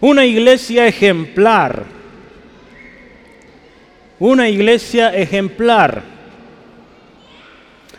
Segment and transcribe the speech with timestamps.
[0.00, 1.84] Una iglesia ejemplar.
[4.18, 6.02] Una iglesia ejemplar.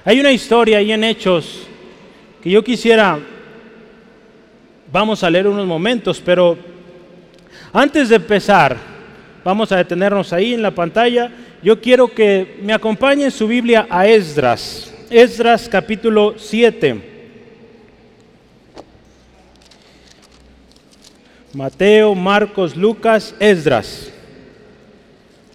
[0.04, 1.68] Hay una historia ahí en Hechos
[2.42, 3.18] que yo quisiera,
[4.92, 6.56] vamos a leer unos momentos, pero
[7.74, 8.78] antes de empezar,
[9.44, 11.32] vamos a detenernos ahí en la pantalla.
[11.64, 17.15] Yo quiero que me acompañe su Biblia a Esdras, Esdras capítulo 7.
[21.56, 24.12] Mateo, Marcos, Lucas, Esdras.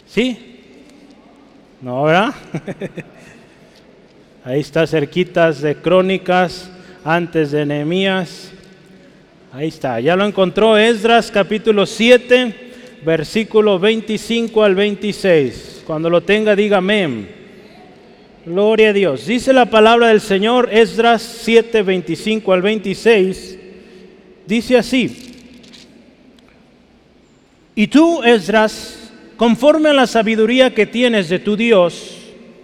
[0.06, 0.38] ¿Sí?
[1.82, 2.32] ¿No, verdad?
[4.44, 6.70] Ahí está cerquitas de Crónicas,
[7.04, 8.50] antes de Nehemías.
[9.52, 12.54] Ahí está, ya lo encontró Esdras capítulo 7,
[13.04, 15.82] versículo 25 al 26.
[15.86, 17.28] Cuando lo tenga, diga amén.
[18.46, 19.26] Gloria a Dios.
[19.26, 23.58] Dice la palabra del Señor, Esdras 7, 25 al 26.
[24.46, 25.29] Dice así.
[27.80, 32.14] Y tú, Esdras, conforme a la sabiduría que tienes de tu Dios,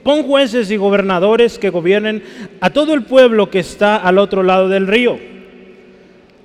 [0.02, 2.22] pon jueces y gobernadores que gobiernen
[2.60, 5.18] a todo el pueblo que está al otro lado del río,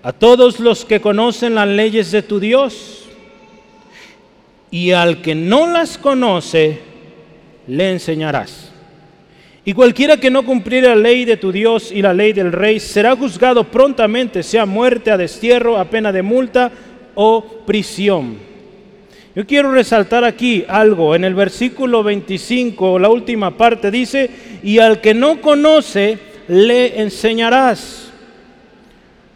[0.03, 3.09] a todos los que conocen las leyes de tu Dios,
[4.71, 6.79] y al que no las conoce,
[7.67, 8.71] le enseñarás.
[9.65, 12.79] Y cualquiera que no cumpliera la ley de tu Dios y la ley del rey
[12.79, 16.71] será juzgado prontamente, sea muerte, a destierro, a pena de multa
[17.15, 18.50] o prisión.
[19.33, 21.15] Yo quiero resaltar aquí algo.
[21.15, 24.29] En el versículo 25, la última parte dice,
[24.61, 26.17] y al que no conoce,
[26.49, 28.11] le enseñarás.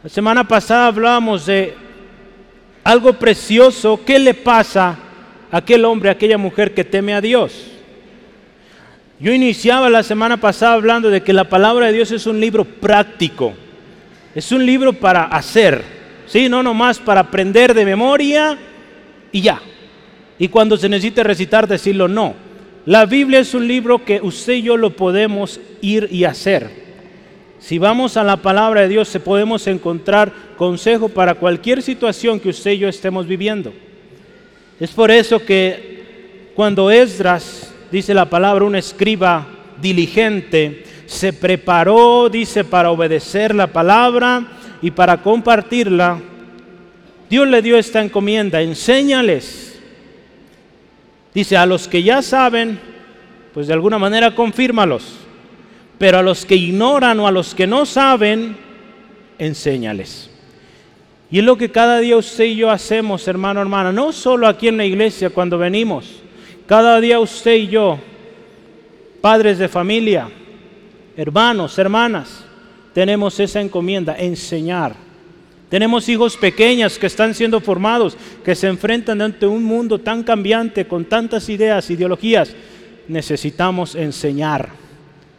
[0.04, 1.74] La semana pasada hablábamos de
[2.84, 4.02] algo precioso.
[4.06, 4.98] ¿Qué le pasa
[5.50, 7.72] a aquel hombre, a aquella mujer que teme a Dios?
[9.18, 12.66] Yo iniciaba la semana pasada hablando de que la palabra de Dios es un libro
[12.66, 13.54] práctico.
[14.36, 15.82] Es un libro para hacer.
[16.28, 18.58] Sí, no nomás para aprender de memoria
[19.32, 19.62] y ya
[20.38, 22.34] y cuando se necesite recitar decirlo no.
[22.86, 26.70] La Biblia es un libro que usted y yo lo podemos ir y hacer.
[27.60, 32.72] Si vamos a la palabra de Dios, podemos encontrar consejo para cualquier situación que usted
[32.72, 33.74] y yo estemos viviendo.
[34.80, 39.48] Es por eso que cuando Esdras, dice la palabra, un escriba
[39.82, 44.46] diligente, se preparó, dice, para obedecer la palabra
[44.82, 46.20] y para compartirla,
[47.30, 49.65] Dios le dio esta encomienda, enséñales
[51.36, 52.80] Dice, a los que ya saben,
[53.54, 55.18] pues de alguna manera confírmalos.
[56.00, 58.58] Pero a los que ignoran o a los que no saben,
[59.38, 60.30] enséñales.
[61.30, 64.70] Y es lo que cada día usted y yo hacemos, hermano, hermana, no solo aquí
[64.70, 66.22] en la iglesia cuando venimos.
[66.68, 68.00] Cada día usted y yo,
[69.20, 70.30] padres de familia,
[71.18, 72.46] hermanos, hermanas,
[72.94, 75.05] tenemos esa encomienda, enseñar.
[75.70, 80.86] Tenemos hijos pequeños que están siendo formados, que se enfrentan ante un mundo tan cambiante,
[80.86, 82.56] con tantas ideas, ideologías.
[83.08, 84.70] Necesitamos enseñar.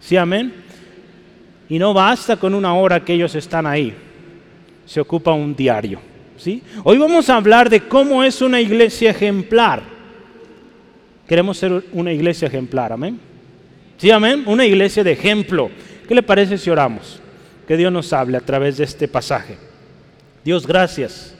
[0.00, 0.52] ¿Sí, amén?
[1.68, 3.94] Y no basta con una hora que ellos están ahí.
[4.84, 6.00] Se ocupa un diario.
[6.36, 6.62] ¿sí?
[6.84, 9.82] Hoy vamos a hablar de cómo es una iglesia ejemplar.
[11.26, 13.18] Queremos ser una iglesia ejemplar, amén.
[13.98, 14.44] ¿Sí, amén?
[14.46, 15.70] Una iglesia de ejemplo.
[16.06, 17.20] ¿Qué le parece si oramos?
[17.66, 19.65] Que Dios nos hable a través de este pasaje.
[20.46, 21.34] Dios, gracias.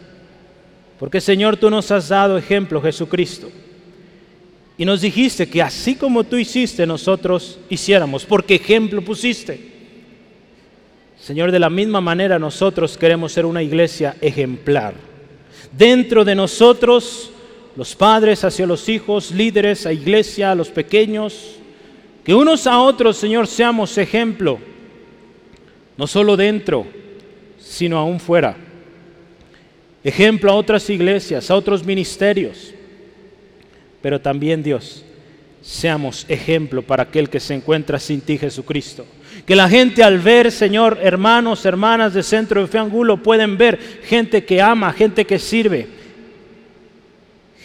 [0.98, 3.48] Porque Señor, tú nos has dado ejemplo, Jesucristo.
[4.76, 9.60] Y nos dijiste que así como tú hiciste, nosotros hiciéramos, porque ejemplo pusiste.
[11.20, 14.94] Señor, de la misma manera nosotros queremos ser una iglesia ejemplar.
[15.70, 17.30] Dentro de nosotros,
[17.76, 21.58] los padres hacia los hijos, líderes a iglesia, a los pequeños,
[22.24, 24.58] que unos a otros, Señor, seamos ejemplo,
[25.96, 26.88] no solo dentro,
[27.60, 28.65] sino aún fuera
[30.06, 32.72] ejemplo a otras iglesias, a otros ministerios.
[34.00, 35.04] Pero también Dios,
[35.60, 39.04] seamos ejemplo para aquel que se encuentra sin ti, Jesucristo.
[39.44, 43.80] Que la gente al ver, Señor, hermanos, hermanas de Centro de Fe Angulo, pueden ver
[44.04, 45.88] gente que ama, gente que sirve,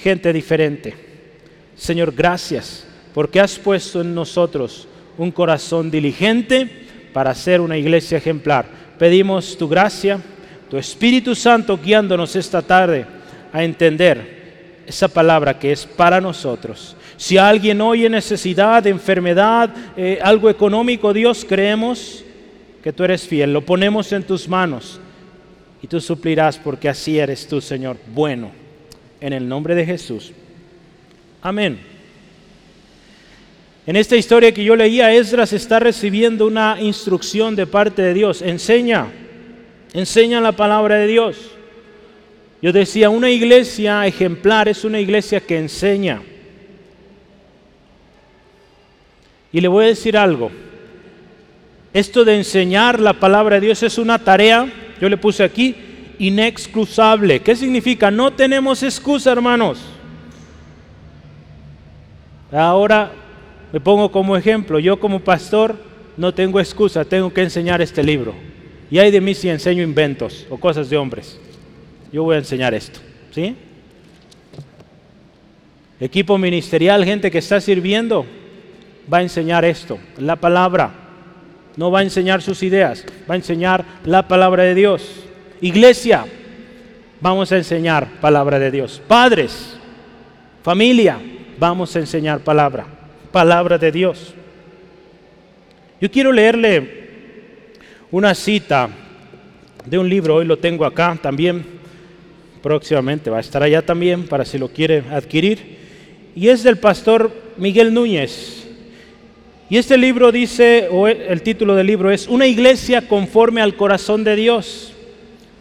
[0.02, 0.96] gente diferente.
[1.76, 6.68] Señor, gracias porque has puesto en nosotros un corazón diligente
[7.14, 8.66] para ser una iglesia ejemplar.
[8.98, 10.20] Pedimos tu gracia
[10.72, 13.06] tu Espíritu Santo guiándonos esta tarde
[13.52, 16.96] a entender esa palabra que es para nosotros.
[17.18, 22.24] Si alguien oye necesidad, enfermedad, eh, algo económico, Dios, creemos
[22.82, 23.52] que tú eres fiel.
[23.52, 25.02] Lo ponemos en tus manos
[25.82, 28.52] y tú suplirás porque así eres tú, Señor, bueno.
[29.20, 30.32] En el nombre de Jesús.
[31.42, 31.82] Amén.
[33.86, 38.42] En esta historia que yo leía, Esdras está recibiendo una instrucción de parte de Dios.
[38.42, 39.12] Enseña
[39.94, 41.38] Enseña la palabra de Dios.
[42.62, 46.22] Yo decía, una iglesia ejemplar es una iglesia que enseña.
[49.52, 50.52] Y le voy a decir algo.
[51.94, 54.72] Esto de enseñar la palabra de Dios es una tarea,
[55.02, 55.76] yo le puse aquí,
[56.20, 57.42] inexcusable.
[57.42, 58.12] ¿Qué significa?
[58.12, 59.80] No tenemos excusa, hermanos.
[62.52, 63.12] Ahora
[63.74, 64.80] me pongo como ejemplo.
[64.80, 65.76] Yo como pastor
[66.16, 68.51] no tengo excusa, tengo que enseñar este libro.
[68.92, 71.40] Y hay de mí si enseño inventos o cosas de hombres
[72.12, 73.00] yo voy a enseñar esto.
[73.32, 73.56] ¿Sí?
[76.00, 78.26] Equipo ministerial, gente que está sirviendo,
[79.12, 80.92] va a enseñar esto, la palabra.
[81.78, 85.24] No va a enseñar sus ideas, va a enseñar la palabra de Dios.
[85.62, 86.26] Iglesia,
[87.22, 89.02] vamos a enseñar palabra de Dios.
[89.08, 89.78] Padres,
[90.64, 91.18] familia,
[91.58, 92.86] vamos a enseñar palabra,
[93.32, 94.34] palabra de Dios.
[96.02, 97.01] Yo quiero leerle
[98.12, 98.90] una cita
[99.86, 101.64] de un libro, hoy lo tengo acá también,
[102.62, 105.80] próximamente va a estar allá también para si lo quiere adquirir.
[106.36, 108.68] Y es del pastor Miguel Núñez.
[109.70, 114.24] Y este libro dice, o el título del libro es Una iglesia conforme al corazón
[114.26, 114.94] de Dios.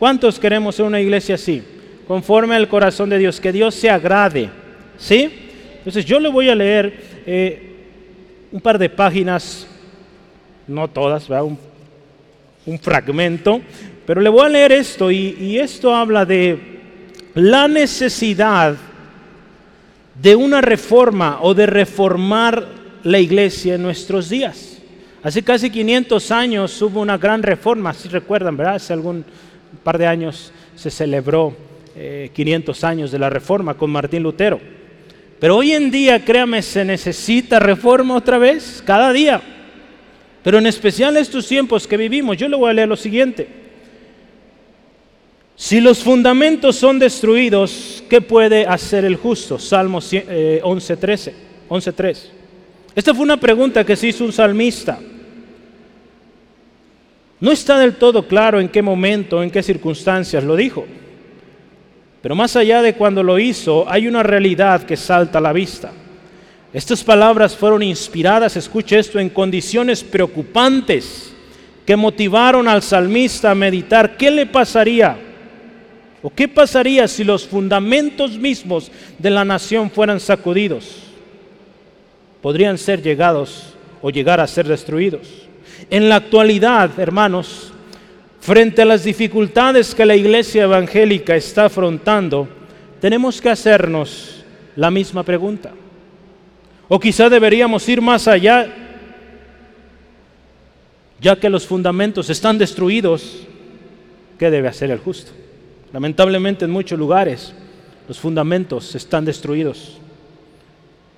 [0.00, 1.62] ¿Cuántos queremos ser una iglesia así?
[2.08, 4.50] Conforme al corazón de Dios, que Dios se agrade.
[4.98, 5.30] ¿Sí?
[5.78, 7.76] Entonces yo le voy a leer eh,
[8.50, 9.66] un par de páginas,
[10.66, 11.56] no todas, Un,
[12.66, 13.60] un, fragmento,
[14.06, 16.58] pero le voy a leer esto y esto habla de
[17.34, 18.76] la necesidad
[20.20, 22.66] de una reforma o de reformar
[23.04, 24.78] la iglesia en nuestros días.
[25.22, 28.76] Hace casi 500 años hubo una gran reforma, si recuerdan, ¿verdad?
[28.76, 29.24] Hace algún
[29.82, 31.54] par de años se celebró
[32.32, 34.60] 500 eh, años de la reforma con Martín Lutero.
[35.38, 39.40] Pero hoy en día, créame, se necesita reforma otra vez, cada día.
[40.42, 43.46] Pero en especial estos tiempos que vivimos, yo le voy a leer lo siguiente.
[45.54, 49.58] Si los fundamentos son destruidos, ¿qué puede hacer el justo?
[49.58, 51.28] Salmo 11.3.
[51.28, 52.30] Eh,
[52.94, 54.98] Esta fue una pregunta que se hizo un salmista.
[57.40, 60.86] No está del todo claro en qué momento, en qué circunstancias lo dijo.
[62.22, 65.92] Pero más allá de cuando lo hizo, hay una realidad que salta a la vista.
[66.72, 71.32] Estas palabras fueron inspiradas, escuche esto, en condiciones preocupantes
[71.84, 75.16] que motivaron al salmista a meditar qué le pasaría
[76.22, 80.96] ¿O qué pasaría si los fundamentos mismos de la nación fueran sacudidos?
[82.42, 85.48] Podrían ser llegados o llegar a ser destruidos.
[85.88, 87.72] En la actualidad, hermanos,
[88.40, 92.48] frente a las dificultades que la iglesia evangélica está afrontando,
[93.00, 94.44] tenemos que hacernos
[94.76, 95.72] la misma pregunta.
[96.92, 98.66] O quizá deberíamos ir más allá,
[101.20, 103.46] ya que los fundamentos están destruidos,
[104.36, 105.30] ¿qué debe hacer el justo?
[105.92, 107.54] Lamentablemente en muchos lugares
[108.08, 109.98] los fundamentos están destruidos.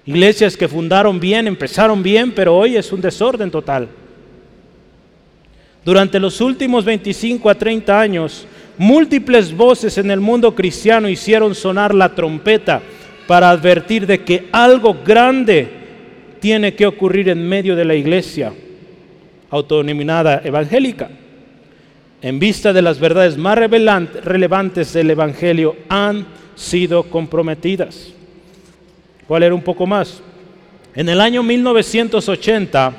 [0.05, 3.89] Iglesias que fundaron bien, empezaron bien, pero hoy es un desorden total.
[5.87, 8.47] Durante los últimos 25 a 30 años,
[8.77, 12.83] múltiples voces en el mundo cristiano hicieron sonar la trompeta
[13.33, 15.67] para advertir de que algo grande
[16.39, 18.53] tiene que ocurrir en medio de la iglesia
[19.49, 21.09] autodenominada evangélica
[22.21, 28.13] en vista de las verdades más relevantes del Evangelio, han sido comprometidas.
[29.27, 30.21] ¿Cuál era un poco más?
[30.95, 32.93] En el año 1980,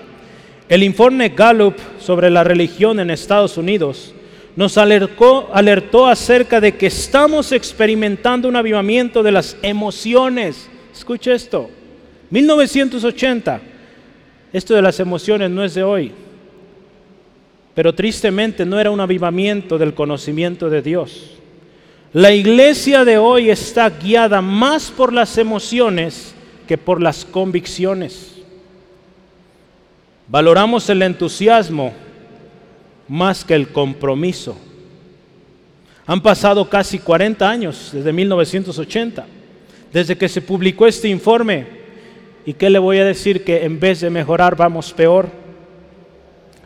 [0.67, 4.15] el informe Gallup sobre la religión en Estados Unidos
[4.55, 10.69] nos alertó, acerca de que estamos experimentando un avivamiento de las emociones.
[10.93, 11.69] Escuche esto.
[12.29, 13.61] 1980.
[14.51, 16.11] Esto de las emociones no es de hoy.
[17.73, 21.31] Pero tristemente no era un avivamiento del conocimiento de Dios.
[22.13, 26.35] La iglesia de hoy está guiada más por las emociones
[26.67, 28.33] que por las convicciones.
[30.27, 31.91] Valoramos el entusiasmo
[33.13, 34.57] más que el compromiso.
[36.07, 39.27] Han pasado casi 40 años desde 1980,
[39.93, 41.67] desde que se publicó este informe.
[42.43, 43.43] ¿Y qué le voy a decir?
[43.43, 45.29] Que en vez de mejorar vamos peor.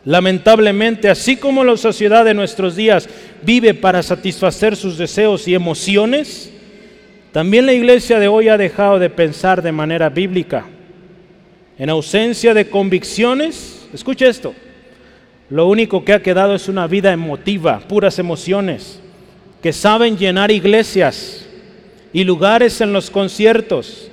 [0.06, 3.10] Lamentablemente, así como la sociedad de nuestros días
[3.44, 6.50] vive para satisfacer sus deseos y emociones,
[7.34, 10.66] también la iglesia de hoy ha dejado de pensar de manera bíblica.
[11.78, 14.56] En ausencia de convicciones, escuche esto,
[15.50, 19.00] lo único que ha quedado es una vida emotiva, puras emociones,
[19.62, 21.46] que saben llenar iglesias
[22.12, 24.10] y lugares en los conciertos,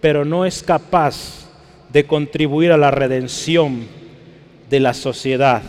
[0.00, 1.48] pero no es capaz
[1.92, 3.86] de contribuir a la redención
[4.70, 5.62] de la sociedad,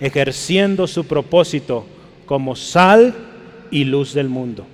[0.00, 1.86] ejerciendo su propósito
[2.26, 3.14] como sal
[3.70, 4.66] y luz del mundo.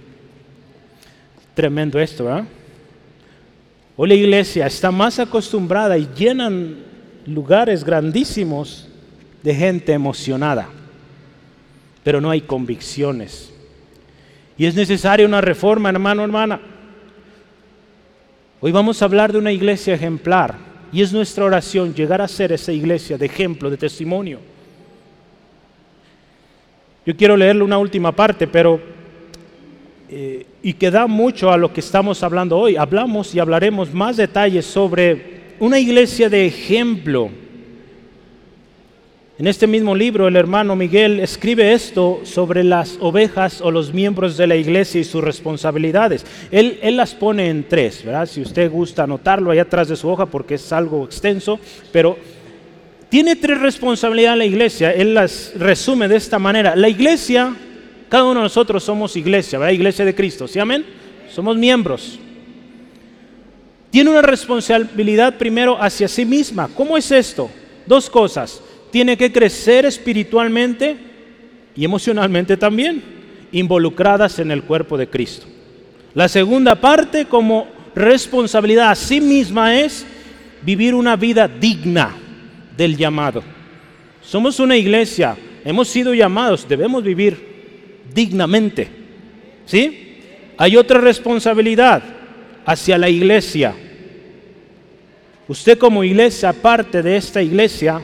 [1.54, 2.44] Tremendo esto, ¿verdad?
[3.97, 6.78] Hoy la iglesia está más acostumbrada y llenan
[7.26, 8.88] lugares grandísimos
[9.44, 10.70] de gente emocionada,
[12.02, 13.52] pero no hay convicciones.
[14.56, 16.58] Y es necesaria una reforma, hermano, hermana.
[18.62, 20.56] Hoy vamos a hablar de una iglesia ejemplar
[20.90, 24.40] y es nuestra oración llegar a ser esa iglesia de ejemplo, de testimonio.
[27.04, 28.80] Yo quiero leerle una última parte, pero
[30.08, 32.76] eh, y que da mucho a lo que estamos hablando hoy.
[32.76, 37.43] Hablamos y hablaremos más detalles sobre una iglesia de ejemplo.
[39.37, 44.37] En este mismo libro el hermano Miguel escribe esto sobre las ovejas o los miembros
[44.37, 46.25] de la iglesia y sus responsabilidades.
[46.53, 48.26] Él, las pone en tres, ¿verdad?
[48.26, 51.59] Si usted gusta anotarlo ahí atrás de su hoja porque es algo extenso,
[51.91, 52.17] pero
[53.09, 54.93] tiene tres responsabilidades la iglesia.
[54.93, 56.76] Él las resume de esta manera.
[56.76, 57.57] La iglesia
[58.09, 59.73] cada uno de nosotros somos iglesia, ¿verdad?
[59.73, 60.87] Iglesia de Cristo, ¿sí amén?
[61.29, 62.21] Somos miembros.
[63.91, 66.69] Tiene una responsabilidad primero hacia sí misma.
[66.76, 67.50] ¿Cómo es esto?
[67.85, 68.62] Dos cosas.
[68.94, 70.96] Tiene que crecer espiritualmente
[71.74, 73.02] y emocionalmente también,
[73.50, 75.48] involucradas en el cuerpo de Cristo.
[76.14, 80.06] La segunda parte como responsabilidad a sí misma es
[80.62, 82.14] vivir una vida digna
[82.76, 83.42] del llamado.
[84.22, 87.36] Somos una iglesia, hemos sido llamados, debemos vivir
[88.14, 88.88] dignamente.
[89.66, 90.18] ¿Sí?
[90.56, 92.00] Hay otra responsabilidad
[92.64, 93.74] hacia la iglesia.
[95.48, 98.00] Usted como iglesia, parte de esta iglesia,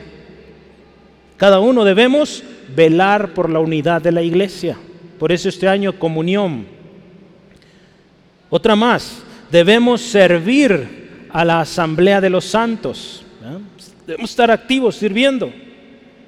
[1.41, 2.43] cada uno debemos
[2.75, 4.77] velar por la unidad de la iglesia.
[5.17, 6.67] Por eso este año comunión.
[8.47, 13.25] Otra más, debemos servir a la asamblea de los santos.
[14.05, 15.51] Debemos estar activos sirviendo.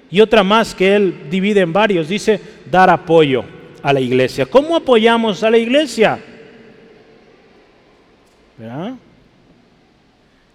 [0.10, 2.41] Y otra más que él divide en varios, dice
[2.72, 3.46] dar apoyo
[3.84, 4.48] a la iglesia.
[4.48, 6.20] ¿Cómo apoyamos a la iglesia?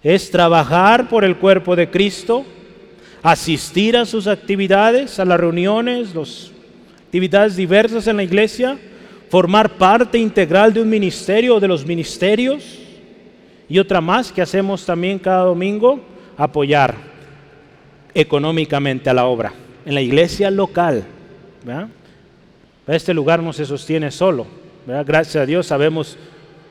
[0.02, 2.44] Es trabajar por el cuerpo de Cristo,
[3.22, 6.50] asistir a sus actividades, a las reuniones, las
[7.04, 8.78] actividades diversas en la iglesia,
[9.30, 12.78] formar parte integral de un ministerio o de los ministerios.
[13.68, 16.00] Y otra más que hacemos también cada domingo,
[16.36, 16.94] apoyar
[18.14, 19.52] económicamente a la obra
[19.84, 21.04] en la iglesia local.
[22.86, 24.46] Este lugar no se sostiene solo.
[24.86, 26.16] Gracias a Dios sabemos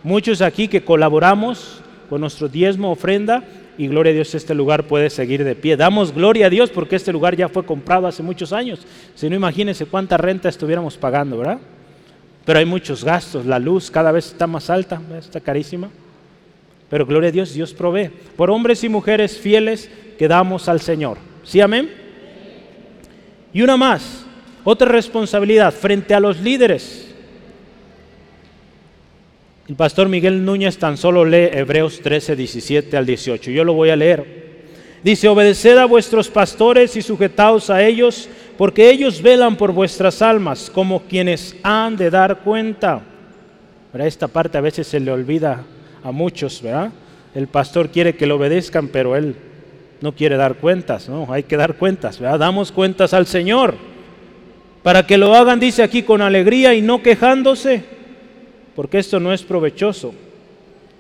[0.03, 3.43] muchos aquí que colaboramos con nuestro diezmo, ofrenda,
[3.77, 5.77] y gloria a Dios este lugar puede seguir de pie.
[5.77, 8.85] Damos gloria a Dios porque este lugar ya fue comprado hace muchos años.
[9.15, 11.59] Si no, imagínense cuánta renta estuviéramos pagando, ¿verdad?
[12.43, 15.89] Pero hay muchos gastos, la luz cada vez está más alta, está carísima.
[16.89, 18.09] Pero gloria a Dios, Dios provee.
[18.35, 21.17] Por hombres y mujeres fieles que damos al Señor.
[21.43, 21.91] ¿Sí, amén?
[23.53, 24.25] Y una más,
[24.63, 27.06] otra responsabilidad frente a los líderes.
[29.67, 33.51] El pastor Miguel Núñez tan solo lee Hebreos 13, 17 al 18.
[33.51, 34.47] Yo lo voy a leer.
[35.03, 40.71] Dice, obedeced a vuestros pastores y sujetaos a ellos, porque ellos velan por vuestras almas,
[40.73, 43.01] como quienes han de dar cuenta.
[43.93, 45.63] esta parte a veces se le olvida
[46.01, 46.91] a muchos, ¿verdad?
[47.35, 49.35] El pastor quiere que le obedezcan, pero él
[49.99, 51.27] no quiere dar cuentas, ¿no?
[51.29, 52.39] Hay que dar cuentas, ¿verdad?
[52.39, 53.75] Damos cuentas al Señor
[54.81, 57.96] para que lo hagan, dice aquí, con alegría y no quejándose,
[58.77, 60.13] porque esto no es provechoso.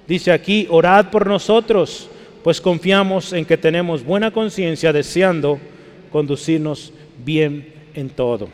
[0.07, 2.09] Dice aquí, orad por nosotros,
[2.43, 5.59] pues confiamos en que tenemos buena conciencia deseando
[6.11, 6.91] conducirnos
[7.23, 8.49] bien en todo.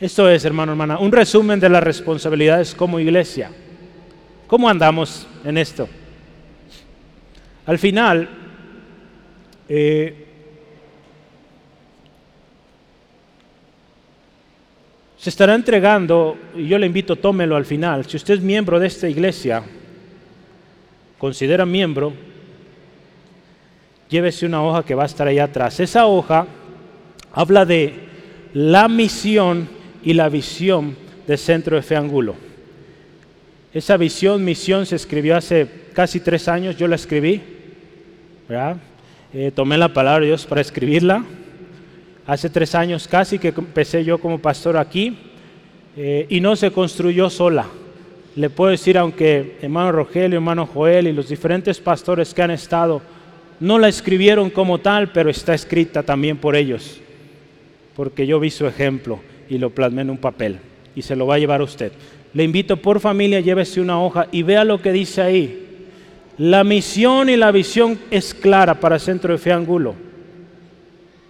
[0.00, 3.50] Esto es, hermano, hermana, un resumen de las responsabilidades como iglesia.
[4.46, 5.88] ¿Cómo andamos en esto?
[7.66, 8.28] Al final,
[9.68, 10.27] eh,
[15.28, 18.86] se estará entregando, y yo le invito, tómelo al final, si usted es miembro de
[18.86, 19.62] esta iglesia,
[21.18, 22.14] considera miembro,
[24.08, 25.80] llévese una hoja que va a estar ahí atrás.
[25.80, 26.46] Esa hoja
[27.30, 27.92] habla de
[28.54, 29.68] la misión
[30.02, 32.34] y la visión del Centro de Fe Angulo.
[33.74, 37.42] Esa visión, misión se escribió hace casi tres años, yo la escribí,
[39.34, 41.22] eh, tomé la palabra de Dios para escribirla
[42.28, 45.16] hace tres años casi que empecé yo como pastor aquí
[45.96, 47.66] eh, y no se construyó sola.
[48.36, 53.00] Le puedo decir, aunque hermano Rogelio, hermano Joel y los diferentes pastores que han estado
[53.60, 57.00] no la escribieron como tal, pero está escrita también por ellos,
[57.96, 60.58] porque yo vi su ejemplo y lo plasmé en un papel
[60.94, 61.92] y se lo va a llevar usted.
[62.34, 65.64] Le invito por familia, llévese una hoja y vea lo que dice ahí.
[66.36, 70.07] La misión y la visión es clara para Centro de Fe Angulo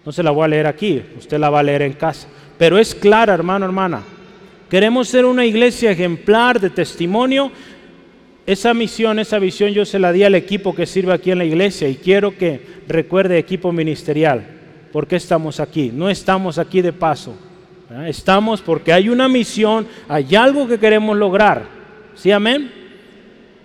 [0.09, 2.29] no se la voy a leer aquí, usted la va a leer en casa.
[2.57, 4.01] Pero es clara, hermano, hermana.
[4.71, 7.53] Queremos ser una iglesia ejemplar de testimonio.
[8.47, 11.45] Esa misión, esa visión yo se la di al equipo que sirve aquí en la
[11.45, 14.47] iglesia y quiero que recuerde equipo ministerial.
[14.95, 15.91] ¿Por qué estamos aquí?
[15.93, 17.37] No estamos aquí de paso.
[18.07, 21.65] Estamos porque hay una misión, hay algo que queremos lograr.
[22.15, 22.73] ¿Sí, amén?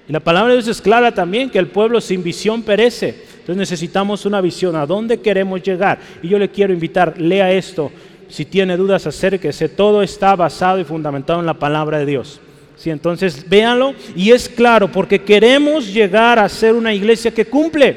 [0.08, 3.24] Y la palabra de Dios es clara también, que el pueblo sin visión perece.
[3.34, 6.00] Entonces necesitamos una visión, a dónde queremos llegar.
[6.22, 7.92] Y yo le quiero invitar, lea esto
[8.34, 9.70] si tiene dudas, acérquese.
[9.70, 12.42] Todo está basado y fundamentado en la palabra de Dios.
[12.76, 17.96] Sí, entonces véanlo y es claro, porque queremos llegar a ser una iglesia que cumple,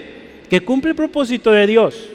[0.50, 2.10] que cumple el propósito de Dios.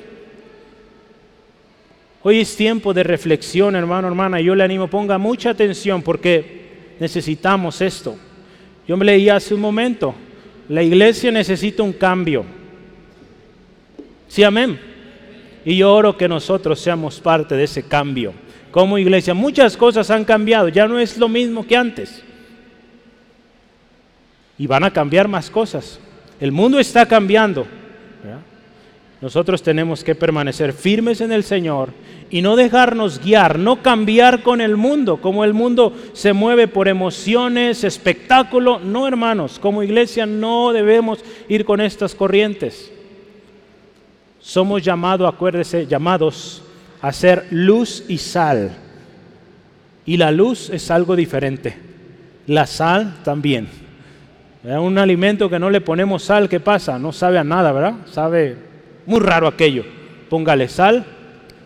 [2.22, 4.40] Hoy es tiempo de reflexión, hermano, hermana.
[4.40, 8.16] Yo le animo, ponga mucha atención porque necesitamos esto.
[8.92, 10.14] Yo me leí hace un momento,
[10.68, 12.44] la iglesia necesita un cambio.
[14.28, 14.78] Sí, amén.
[15.64, 18.34] Y yo oro que nosotros seamos parte de ese cambio.
[18.70, 22.22] Como iglesia, muchas cosas han cambiado, ya no es lo mismo que antes.
[24.58, 25.98] Y van a cambiar más cosas.
[26.38, 27.66] El mundo está cambiando.
[29.22, 31.94] Nosotros tenemos que permanecer firmes en el Señor
[32.32, 36.88] y no dejarnos guiar, no cambiar con el mundo, como el mundo se mueve por
[36.88, 38.80] emociones, espectáculo.
[38.80, 41.20] No, hermanos, como iglesia no debemos
[41.50, 42.90] ir con estas corrientes.
[44.40, 46.64] Somos llamados, acuérdese, llamados
[47.02, 48.78] a ser luz y sal.
[50.06, 51.78] Y la luz es algo diferente.
[52.48, 53.68] La sal también.
[54.64, 56.98] Un alimento que no le ponemos sal, ¿qué pasa?
[56.98, 57.96] No sabe a nada, ¿verdad?
[58.06, 58.56] Sabe
[59.06, 59.84] muy raro aquello.
[60.30, 61.06] Póngale sal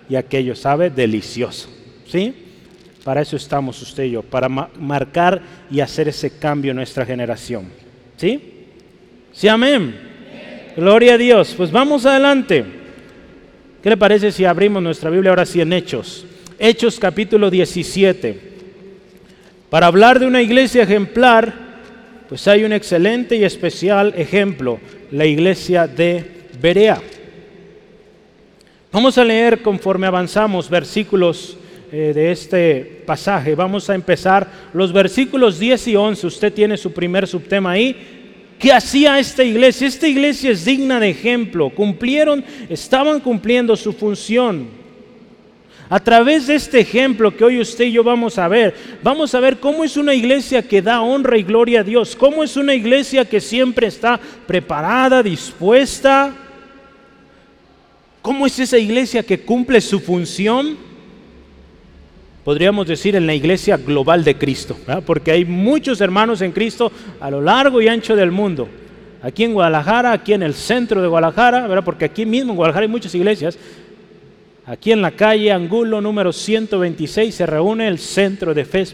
[0.10, 1.70] y aquello sabe delicioso.
[2.08, 2.34] ¿Sí?
[3.04, 7.66] Para eso estamos usted y yo, para marcar y hacer ese cambio en nuestra generación.
[8.18, 8.40] ¿Sí?
[9.32, 9.96] Sí, amén.
[10.76, 11.54] Gloria a Dios.
[11.56, 12.66] Pues vamos adelante.
[13.84, 16.26] ¿Qué le parece si abrimos nuestra Biblia ahora sí en Hechos?
[16.58, 18.40] Hechos capítulo 17.
[19.70, 21.54] Para hablar de una iglesia ejemplar,
[22.28, 24.80] pues hay un excelente y especial ejemplo,
[25.12, 26.26] la iglesia de
[26.62, 27.02] Berea.
[28.96, 31.58] Vamos a leer conforme avanzamos versículos
[31.92, 33.54] eh, de este pasaje.
[33.54, 36.26] Vamos a empezar los versículos 10 y 11.
[36.26, 38.54] Usted tiene su primer subtema ahí.
[38.58, 39.86] ¿Qué hacía esta iglesia?
[39.86, 41.72] Esta iglesia es digna de ejemplo.
[41.72, 44.70] Cumplieron, estaban cumpliendo su función.
[45.90, 49.42] A través de este ejemplo que hoy usted y yo vamos a ver, vamos a
[49.42, 52.74] ver cómo es una iglesia que da honra y gloria a Dios, cómo es una
[52.74, 56.45] iglesia que siempre está preparada, dispuesta,
[58.26, 60.78] cómo es esa iglesia que cumple su función
[62.44, 67.30] podríamos decir, en la iglesia global de Cristo, porque hay muchos hermanos en Cristo a
[67.30, 68.68] lo largo y ancho del mundo.
[69.22, 71.84] Aquí en Guadalajara, aquí en el centro de Guadalajara, ¿verdad?
[71.84, 73.60] porque aquí mismo en Guadalajara hay muchas iglesias.
[74.66, 78.86] Aquí en la calle Angulo número 126 se reúne el centro de fe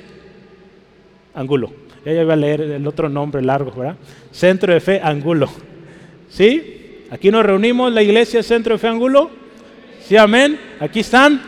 [1.33, 1.71] Angulo.
[2.05, 3.95] Ya iba a leer el otro nombre largo, ¿verdad?
[4.31, 5.49] Centro de Fe Angulo.
[6.29, 6.80] ¿Sí?
[7.11, 9.29] Aquí nos reunimos la iglesia Centro de Fe Angulo.
[10.07, 10.57] ¿Sí, amén?
[10.79, 11.41] Aquí están.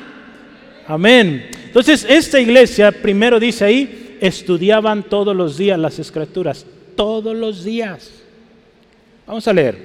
[0.86, 1.50] Amén.
[1.68, 6.66] Entonces, esta iglesia, primero dice ahí, estudiaban todos los días las escrituras,
[6.98, 8.12] todos los días.
[9.26, 9.78] Vamos a leer.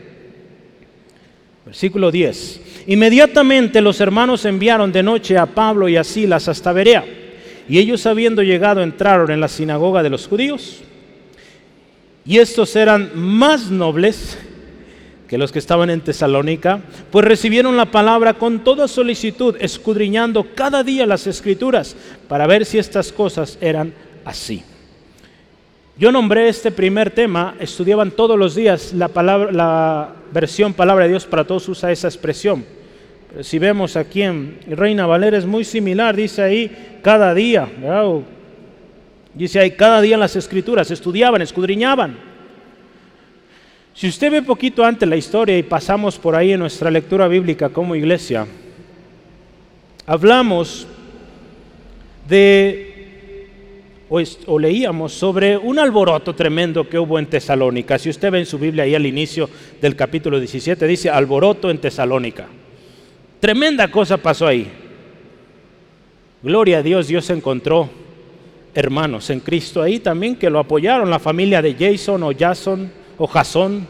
[1.65, 2.61] Versículo 10.
[2.89, 7.05] Inmediatamente los hermanos enviaron de noche a Pablo y a Silas hasta Berea.
[7.69, 10.81] Y ellos habiendo llegado entraron en la sinagoga de los judíos.
[12.27, 14.39] Y estos eran más nobles
[15.29, 16.81] que los que estaban en Tesalónica,
[17.13, 21.95] pues recibieron la palabra con toda solicitud, escudriñando cada día las escrituras
[22.29, 23.93] para ver si estas cosas eran
[24.25, 24.63] así.
[25.99, 31.11] Yo nombré este primer tema, estudiaban todos los días la, palabra, la versión Palabra de
[31.11, 32.65] Dios, para todos usa esa expresión.
[33.43, 37.69] Si vemos aquí en Reina Valera es muy similar, dice ahí cada día,
[39.35, 42.38] dice ahí cada día las escrituras, estudiaban, escudriñaban.
[43.99, 47.69] Si usted ve poquito antes la historia y pasamos por ahí en nuestra lectura bíblica
[47.69, 48.47] como iglesia,
[50.07, 50.87] hablamos
[52.29, 53.49] de,
[54.09, 57.99] o, leíamos sobre un alboroto tremendo que hubo en Tesalónica.
[57.99, 59.51] Si usted ve en su Biblia ahí al inicio
[59.83, 62.47] del capítulo 17, dice alboroto en Tesalónica.
[63.41, 64.71] Tremenda cosa pasó ahí.
[66.41, 67.91] Gloria a Dios, Dios encontró
[68.77, 73.27] hermanos en Cristo ahí también que lo apoyaron, la familia de Jason o Jason o
[73.27, 73.87] Jasón.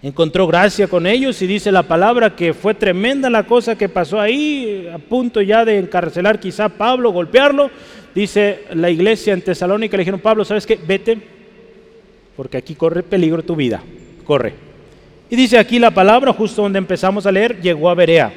[0.00, 4.20] Encontró gracia con ellos y dice la palabra que fue tremenda la cosa que pasó
[4.20, 7.68] ahí, a punto ya de encarcelar quizá a Pablo, golpearlo.
[8.14, 10.76] Dice la iglesia en Tesalónica, le dijeron, Pablo, ¿sabes qué?
[10.76, 11.18] Vete,
[12.36, 13.82] porque aquí corre peligro tu vida,
[14.24, 14.54] corre.
[15.30, 18.32] Y dice aquí la palabra, justo donde empezamos a leer, llegó a Berea.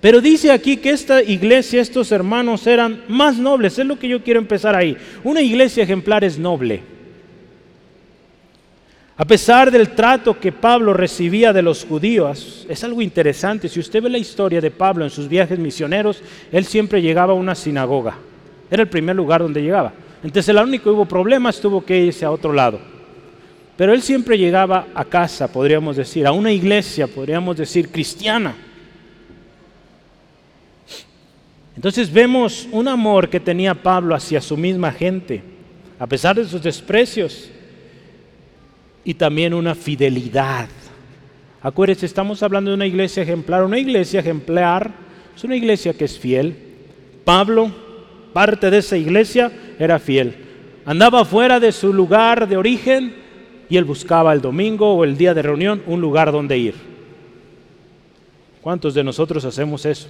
[0.00, 3.78] Pero dice aquí que esta iglesia, estos hermanos eran más nobles.
[3.78, 4.96] Es lo que yo quiero empezar ahí.
[5.24, 6.82] Una iglesia ejemplar es noble.
[9.18, 13.68] A pesar del trato que Pablo recibía de los judíos, es algo interesante.
[13.68, 17.36] Si usted ve la historia de Pablo en sus viajes misioneros, él siempre llegaba a
[17.36, 18.18] una sinagoga.
[18.70, 19.94] Era el primer lugar donde llegaba.
[20.22, 22.78] Entonces el único que hubo problemas tuvo que irse a otro lado.
[23.78, 28.54] Pero él siempre llegaba a casa, podríamos decir, a una iglesia, podríamos decir, cristiana.
[31.76, 35.42] Entonces vemos un amor que tenía Pablo hacia su misma gente,
[35.98, 37.50] a pesar de sus desprecios
[39.04, 40.68] y también una fidelidad.
[41.62, 43.62] Acuérdense, estamos hablando de una iglesia ejemplar.
[43.62, 44.90] Una iglesia ejemplar
[45.36, 46.56] es una iglesia que es fiel.
[47.24, 47.70] Pablo,
[48.32, 50.34] parte de esa iglesia, era fiel.
[50.86, 53.14] Andaba fuera de su lugar de origen
[53.68, 56.74] y él buscaba el domingo o el día de reunión un lugar donde ir.
[58.62, 60.08] ¿Cuántos de nosotros hacemos eso?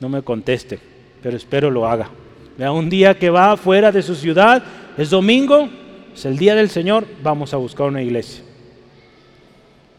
[0.00, 0.78] No me conteste,
[1.22, 2.10] pero espero lo haga.
[2.58, 4.62] Vea, un día que va fuera de su ciudad,
[4.96, 5.68] es domingo,
[6.14, 8.42] es el día del Señor, vamos a buscar una iglesia.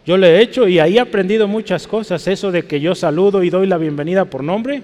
[0.06, 2.26] Yo lo he hecho y ahí he aprendido muchas cosas.
[2.28, 4.82] Eso de que yo saludo y doy la bienvenida por nombre,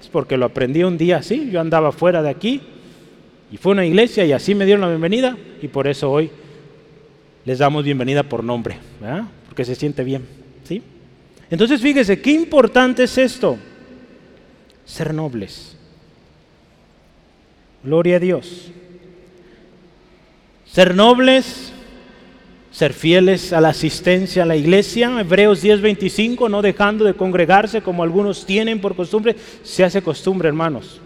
[0.00, 1.48] es porque lo aprendí un día así.
[1.50, 2.60] Yo andaba fuera de aquí
[3.52, 6.28] y fue a una iglesia y así me dieron la bienvenida y por eso hoy
[7.44, 8.78] les damos bienvenida por nombre,
[9.46, 10.26] porque se siente bien.
[10.64, 10.82] ¿sí?
[11.50, 13.56] Entonces fíjese, qué importante es esto,
[14.84, 15.76] ser nobles.
[17.82, 18.70] Gloria a Dios.
[20.66, 21.72] Ser nobles,
[22.72, 25.20] ser fieles a la asistencia a la iglesia.
[25.20, 31.00] Hebreos 10:25, no dejando de congregarse como algunos tienen por costumbre, se hace costumbre, hermanos.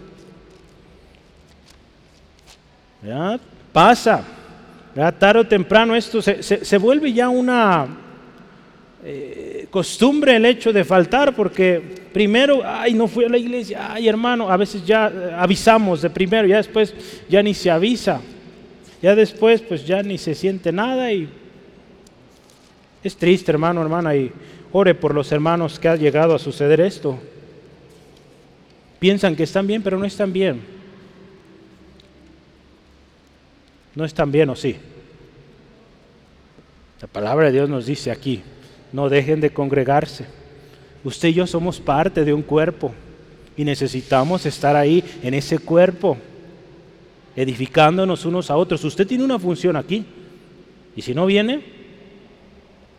[3.03, 3.39] ¿Ya?
[3.71, 4.23] Pasa,
[4.95, 5.11] ¿ya?
[5.11, 7.87] tarde o temprano esto se, vuelve ya una
[9.03, 11.81] eh, costumbre el hecho de faltar, porque
[12.11, 16.09] primero, ay, no fui a la iglesia, ay, hermano, a veces ya eh, avisamos de
[16.09, 16.93] primero, ya después
[17.29, 18.21] ya ni se avisa.
[19.01, 21.29] Ya después, pues ya ni se siente nada y
[23.01, 24.31] es triste, hermano, hermana, y
[24.73, 27.17] ore por los hermanos que ha llegado a suceder esto.
[28.99, 30.59] Piensan que están bien, pero no están bien.
[33.95, 34.75] No están bien, ¿o sí?
[37.01, 38.41] La palabra de Dios nos dice aquí,
[38.91, 40.25] no dejen de congregarse.
[41.03, 42.93] Usted y yo somos parte de un cuerpo
[43.55, 46.17] y necesitamos estar ahí en ese cuerpo
[47.35, 48.83] edificándonos unos a otros.
[48.83, 50.05] Usted tiene una función aquí.
[50.95, 51.61] Y si no viene,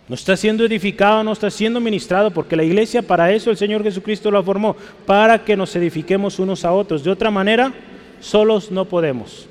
[0.09, 3.83] no está siendo edificado, no está siendo ministrado, porque la iglesia para eso el Señor
[3.83, 4.75] Jesucristo la formó,
[5.05, 7.05] para que nos edifiquemos unos a otros.
[7.05, 7.75] De otra manera,
[8.21, 9.50] solos no podemos.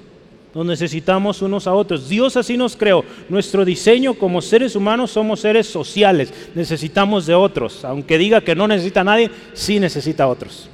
[0.54, 2.10] Nos necesitamos unos a otros.
[2.10, 3.04] Dios así nos creó.
[3.30, 6.34] Nuestro diseño como seres humanos somos seres sociales.
[6.56, 7.86] Necesitamos de otros.
[7.86, 10.68] Aunque diga que no necesita a nadie, sí necesita a otros.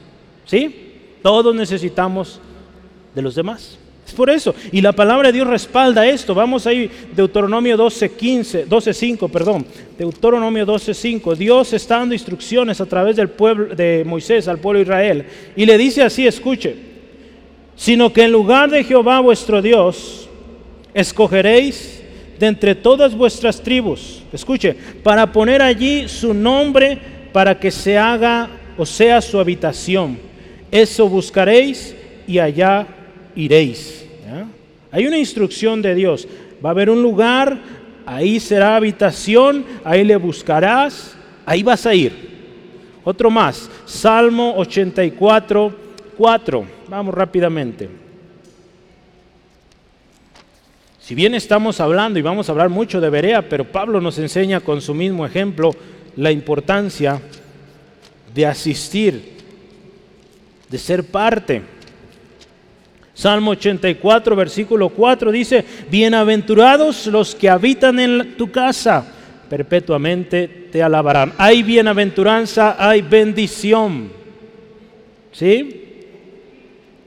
[0.46, 0.94] ¿Sí?
[1.22, 2.40] Todos necesitamos
[3.14, 3.78] de los demás.
[4.08, 4.56] Es por eso.
[4.72, 6.34] Y la palabra de Dios respalda esto.
[6.34, 9.66] Vamos ahí, Deuteronomio 12.15, 12.5, perdón.
[9.98, 11.36] Deuteronomio 12.5.
[11.36, 15.26] Dios está dando instrucciones a través del pueblo de Moisés al pueblo de Israel.
[15.56, 16.95] Y le dice así, escuche.
[17.76, 20.30] Sino que en lugar de Jehová vuestro Dios,
[20.94, 22.02] escogeréis
[22.40, 26.98] de entre todas vuestras tribus, escuche, para poner allí su nombre
[27.32, 30.18] para que se haga o sea su habitación.
[30.72, 31.96] Eso buscaréis
[32.28, 32.88] y allá
[33.36, 34.06] iréis.
[34.92, 36.28] Hay una instrucción de Dios.
[36.66, 37.60] Va a haber un lugar,
[38.06, 42.14] ahí será habitación, ahí le buscarás, ahí vas a ir.
[43.04, 45.74] Otro más, Salmo 84,
[46.18, 46.75] 4.
[46.88, 47.90] Vamos rápidamente.
[51.00, 54.60] Si bien estamos hablando y vamos a hablar mucho de Berea, pero Pablo nos enseña
[54.60, 55.72] con su mismo ejemplo
[56.16, 57.22] la importancia
[58.34, 59.36] de asistir,
[60.70, 61.76] de ser parte
[63.16, 69.06] Salmo 84, versículo 4 dice, bienaventurados los que habitan en tu casa,
[69.50, 71.32] perpetuamente te alabarán.
[71.38, 74.12] Hay bienaventuranza, hay bendición.
[75.32, 75.85] ¿Sí?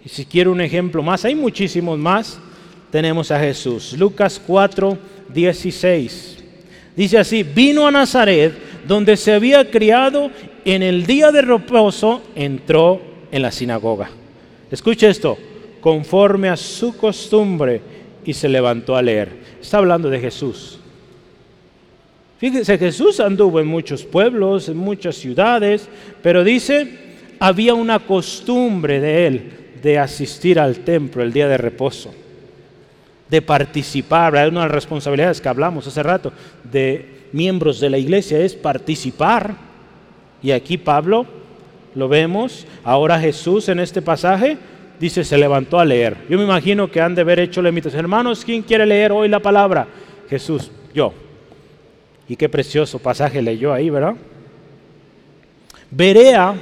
[0.04, 2.38] Y si quiero un ejemplo más, hay muchísimos más.
[2.90, 3.94] Tenemos a Jesús.
[3.98, 4.98] Lucas 4,
[5.32, 6.38] 16.
[6.96, 8.52] Dice así, vino a Nazaret,
[8.86, 10.30] donde se había criado,
[10.64, 14.10] en el día de reposo entró en la sinagoga.
[14.70, 15.38] Escuche esto,
[15.80, 17.80] conforme a su costumbre
[18.24, 19.30] y se levantó a leer.
[19.60, 20.78] Está hablando de Jesús.
[22.38, 25.88] Fíjense, Jesús anduvo en muchos pueblos, en muchas ciudades,
[26.22, 26.88] pero dice,
[27.38, 32.14] había una costumbre de él de asistir al templo el día de reposo,
[33.28, 34.36] de participar.
[34.36, 36.32] Hay una de las responsabilidades que hablamos hace rato
[36.70, 39.54] de miembros de la iglesia es participar
[40.42, 41.26] Y aquí Pablo,
[41.94, 44.56] lo vemos, ahora Jesús en este pasaje,
[45.00, 46.16] dice, se levantó a leer.
[46.28, 49.40] Yo me imagino que han de haber hecho la hermanos, ¿quién quiere leer hoy la
[49.40, 49.88] palabra?
[50.30, 51.12] Jesús, yo.
[52.28, 54.14] Y qué precioso pasaje leyó ahí, ¿verdad?
[55.90, 56.54] Berea,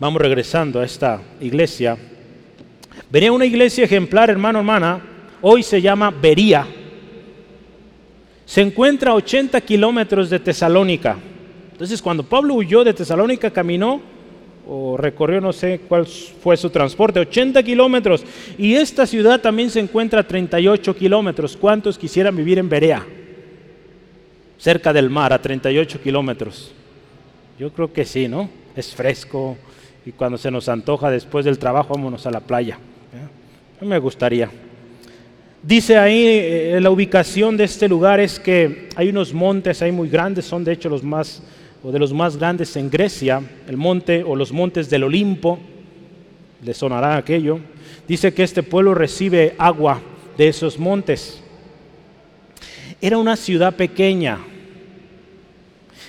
[0.00, 1.96] vamos regresando a esta iglesia,
[3.10, 5.00] Berea una iglesia ejemplar, hermano, hermana,
[5.42, 6.66] hoy se llama Bería.
[8.46, 11.16] Se encuentra a 80 kilómetros de Tesalónica.
[11.72, 14.00] Entonces, cuando Pablo huyó de Tesalónica, caminó
[14.66, 18.24] o recorrió, no sé cuál fue su transporte, 80 kilómetros.
[18.58, 21.56] Y esta ciudad también se encuentra a 38 kilómetros.
[21.56, 23.04] ¿Cuántos quisieran vivir en Berea?
[24.58, 26.72] Cerca del mar, a 38 kilómetros.
[27.58, 28.48] Yo creo que sí, ¿no?
[28.76, 29.56] Es fresco
[30.04, 32.78] y cuando se nos antoja después del trabajo, vámonos a la playa.
[33.80, 34.50] Me gustaría.
[35.62, 40.08] Dice ahí eh, la ubicación de este lugar es que hay unos montes ahí muy
[40.08, 41.42] grandes, son de hecho los más
[41.82, 45.58] o de los más grandes en Grecia, el monte o los montes del Olimpo,
[46.62, 47.58] le sonará aquello.
[48.06, 50.00] Dice que este pueblo recibe agua
[50.36, 51.42] de esos montes.
[53.00, 54.38] Era una ciudad pequeña.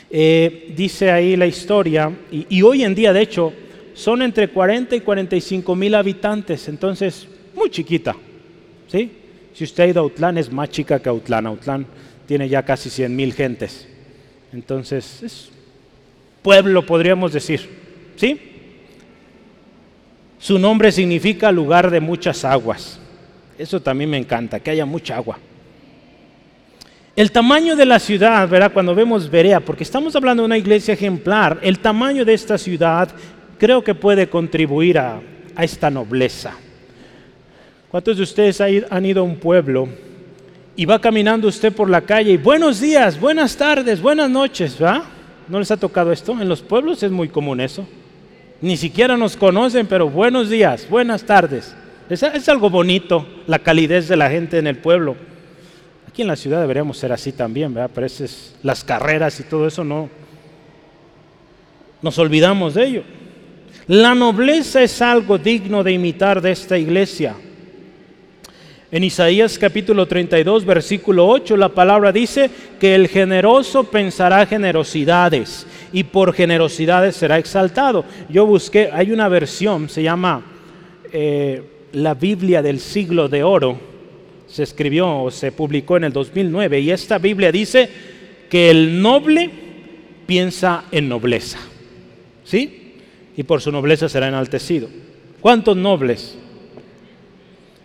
[0.10, 3.54] Eh, dice ahí la historia, y, y, hoy en día de hecho
[3.94, 8.16] son entre 40 y 45 mil habitantes, entonces muy chiquita.
[8.88, 9.12] ¿sí?
[9.54, 11.48] Si usted ha ido a Autlán es más chica que Autlán.
[11.48, 11.86] Autlán
[12.26, 13.88] tiene ya casi 100 mil gentes.
[14.54, 15.50] Entonces es
[16.42, 17.70] pueblo, podríamos decir.
[18.16, 18.40] ¿Sí?
[20.40, 23.00] Su nombre significa lugar de muchas aguas.
[23.58, 25.38] Eso también me encanta, que haya mucha agua.
[27.16, 28.72] El tamaño de la ciudad, ¿verdad?
[28.72, 33.10] Cuando vemos Berea, porque estamos hablando de una iglesia ejemplar, el tamaño de esta ciudad
[33.62, 35.21] creo que puede contribuir a,
[35.60, 36.56] esta nobleza.
[37.91, 39.88] ¿Cuántos de ustedes han ido a un pueblo
[40.76, 45.04] y va caminando usted por la calle y buenos días, buenas tardes, buenas noches, ¿verdad?
[45.47, 46.32] ¿No les ha tocado esto?
[46.41, 47.88] En los pueblos es muy común eso.
[48.62, 51.76] Ni siquiera nos conocen, pero buenos días, buenas tardes.
[52.10, 55.15] Es, algo bonito, la calidez de la gente en el pueblo.
[56.10, 57.91] Aquí en la ciudad deberíamos ser así también, ¿verdad?
[57.93, 60.10] Pero es, las carreras y todo eso no.
[62.02, 63.21] Nos olvidamos de ello.
[63.88, 67.36] La nobleza es algo digno de imitar de esta iglesia.
[68.91, 76.04] En Isaías capítulo 32, versículo 8, la palabra dice que el generoso pensará generosidades y
[76.04, 78.06] por generosidades será exaltado.
[78.30, 80.44] Yo busqué, hay una versión, se llama
[81.12, 81.63] eh,
[81.94, 83.80] la Biblia del siglo de oro,
[84.46, 87.89] se escribió o se publicó en el 2009 y esta Biblia dice
[88.50, 89.50] que el noble
[90.28, 91.60] piensa en nobleza,
[92.44, 92.81] ¿sí?
[93.36, 94.89] Y por su nobleza será enaltecido.
[95.39, 96.38] ¿Cuántos nobles?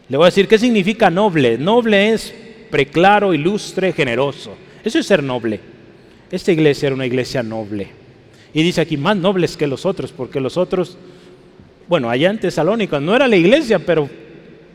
[0.09, 1.59] Le voy a decir qué significa noble.
[1.59, 2.35] Noble es
[2.71, 4.55] preclaro, ilustre, generoso.
[4.85, 5.61] Eso es ser noble.
[6.31, 7.89] Esta iglesia era una iglesia noble.
[8.53, 10.97] Y dice aquí, más nobles que los otros, porque los otros,
[11.89, 14.09] bueno, allá en Tesalónica no era la iglesia, pero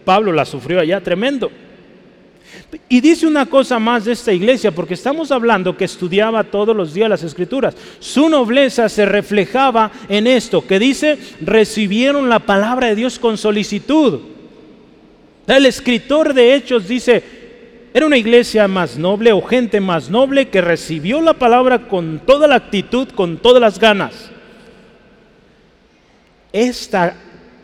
[0.05, 1.51] Pablo la sufrió allá tremendo.
[2.87, 6.93] Y dice una cosa más de esta iglesia, porque estamos hablando que estudiaba todos los
[6.93, 7.75] días las escrituras.
[7.99, 14.21] Su nobleza se reflejaba en esto, que dice, recibieron la palabra de Dios con solicitud.
[15.47, 17.23] El escritor de Hechos dice,
[17.93, 22.47] era una iglesia más noble o gente más noble que recibió la palabra con toda
[22.47, 24.31] la actitud, con todas las ganas.
[26.53, 27.15] Esta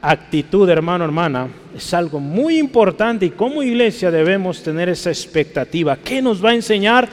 [0.09, 5.97] actitud, hermano, hermana, es algo muy importante y como iglesia debemos tener esa expectativa.
[5.97, 7.09] ¿Qué nos va a enseñar?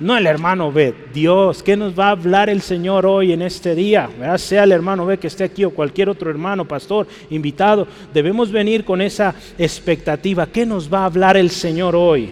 [0.00, 3.76] No el hermano B, Dios, ¿qué nos va a hablar el Señor hoy en este
[3.76, 4.10] día?
[4.36, 8.84] Sea el hermano B que esté aquí o cualquier otro hermano, pastor, invitado, debemos venir
[8.84, 10.46] con esa expectativa.
[10.46, 12.30] ¿Qué nos va a hablar el Señor hoy?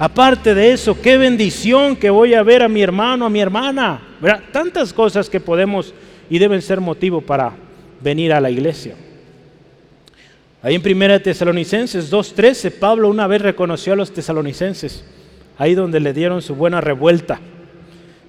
[0.00, 4.02] Aparte de eso, qué bendición que voy a ver a mi hermano, a mi hermana.
[4.50, 5.94] Tantas cosas que podemos
[6.28, 7.65] y deben ser motivo para
[8.00, 8.94] venir a la iglesia.
[10.62, 15.04] Ahí en 1 Tesalonicenses 2.13, Pablo una vez reconoció a los tesalonicenses
[15.58, 17.40] ahí donde le dieron su buena revuelta.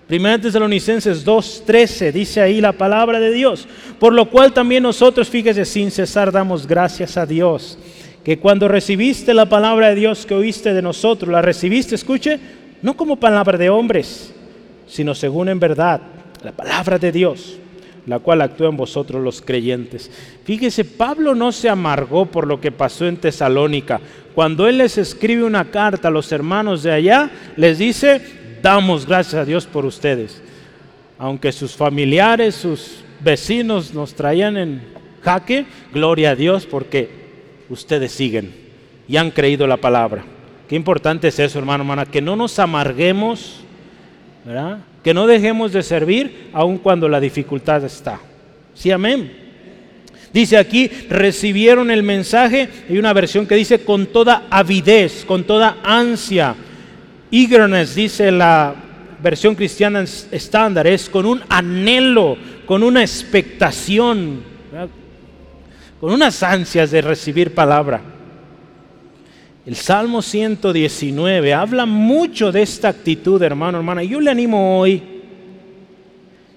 [0.08, 3.68] Primera Tesalonicenses 2:13 dice ahí la palabra de Dios,
[4.00, 7.78] por lo cual también nosotros, fíjese, sin cesar damos gracias a Dios,
[8.24, 12.40] que cuando recibiste la palabra de Dios que oíste de nosotros, la recibiste, escuche,
[12.82, 14.34] no como palabra de hombres,
[14.88, 16.00] sino según en verdad
[16.42, 17.58] la palabra de Dios,
[18.08, 20.10] la cual actúa en vosotros los creyentes.
[20.46, 24.00] Fíjese, Pablo no se amargó por lo que pasó en Tesalónica.
[24.34, 28.22] Cuando él les escribe una carta a los hermanos de allá, les dice,
[28.64, 30.42] damos gracias a Dios por ustedes.
[31.20, 34.82] Aunque sus familiares, sus vecinos nos traían en
[35.22, 37.10] jaque, gloria a Dios porque
[37.70, 38.54] ustedes siguen
[39.08, 40.24] y han creído la palabra.
[40.70, 43.64] Qué importante es eso, hermano, hermana, que no nos amarguemos
[44.48, 44.80] ¿verdad?
[45.04, 48.20] Que no dejemos de servir aun cuando la dificultad está.
[48.74, 49.32] Sí, amén.
[50.34, 55.78] Dice aquí, recibieron el mensaje y una versión que dice con toda avidez, con toda
[55.84, 56.56] ansia.
[57.32, 58.76] Eagerness, dice la
[59.22, 64.42] versión cristiana estándar, es con un anhelo, con una expectación,
[66.00, 68.02] con unas ansias de recibir palabra.
[69.68, 74.02] El Salmo 119 habla mucho de esta actitud, hermano, hermana.
[74.02, 75.04] Yo le animo hoy,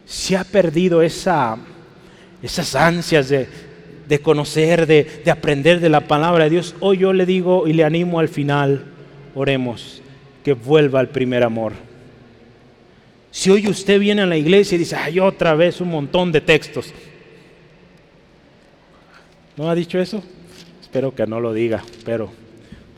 [0.07, 1.59] si ha perdido esa,
[2.41, 7.27] esas ansias de, conocer, de, de aprender de la palabra de Dios, hoy yo le
[7.27, 8.85] digo y le animo al final,
[9.35, 10.01] oremos,
[10.45, 11.73] que vuelva al primer amor.
[13.33, 16.43] Si hoy usted viene a la iglesia y dice, ay, otra vez un montón de
[16.43, 16.95] textos.
[19.57, 20.23] ¿No ha dicho eso?
[20.81, 22.31] Espero que no lo diga, pero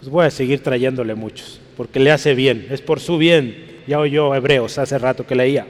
[0.02, 3.82] pues voy a seguir trayéndole muchos, porque le hace bien, es por su bien.
[3.86, 5.64] Ya oyó Hebreos hace rato que leía.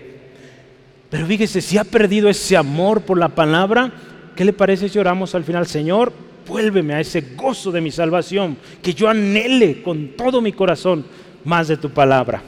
[1.11, 3.93] Pero fíjese, si ha perdido ese amor por la palabra,
[4.35, 6.15] ¿qué le parece si oramos al final, Señor?
[6.49, 11.05] Vuélveme a ese gozo de mi salvación, que yo anhele con todo mi corazón
[11.45, 12.43] más de tu palabra.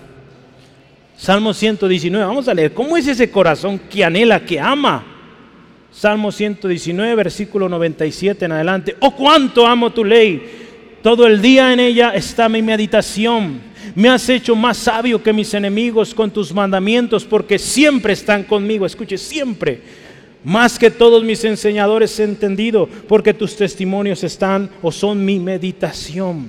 [1.19, 5.05] Salmo 119, vamos a leer, ¿cómo es ese corazón que anhela, que ama?
[5.93, 8.97] Salmo 119, versículo 97 en adelante.
[9.01, 10.64] Oh, cuánto amo tu ley
[11.05, 13.61] todo el día en ella está mi meditación.
[13.95, 18.87] Me has hecho más sabio que mis enemigos con tus mandamientos porque siempre están conmigo.
[18.87, 19.83] Escuche, siempre.
[20.43, 26.47] Más que todos mis enseñadores he entendido porque tus testimonios están o son mi meditación.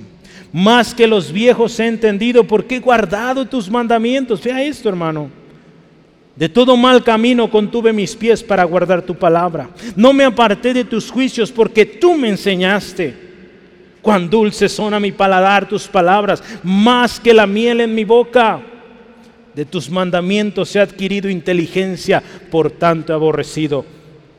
[0.54, 4.42] Más que los viejos he entendido porque he guardado tus mandamientos.
[4.42, 5.28] Vea esto, hermano.
[6.34, 9.68] De todo mal camino contuve mis pies para guardar tu palabra.
[9.94, 13.25] No me aparté de tus juicios porque tú me enseñaste.
[14.06, 18.60] Cuán dulces son a mi paladar tus palabras, más que la miel en mi boca.
[19.52, 23.84] De tus mandamientos he adquirido inteligencia, por tanto he aborrecido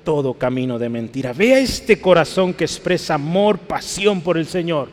[0.06, 1.34] todo camino de mentira.
[1.34, 4.88] Vea este corazón que expresa amor, pasión por el Señor.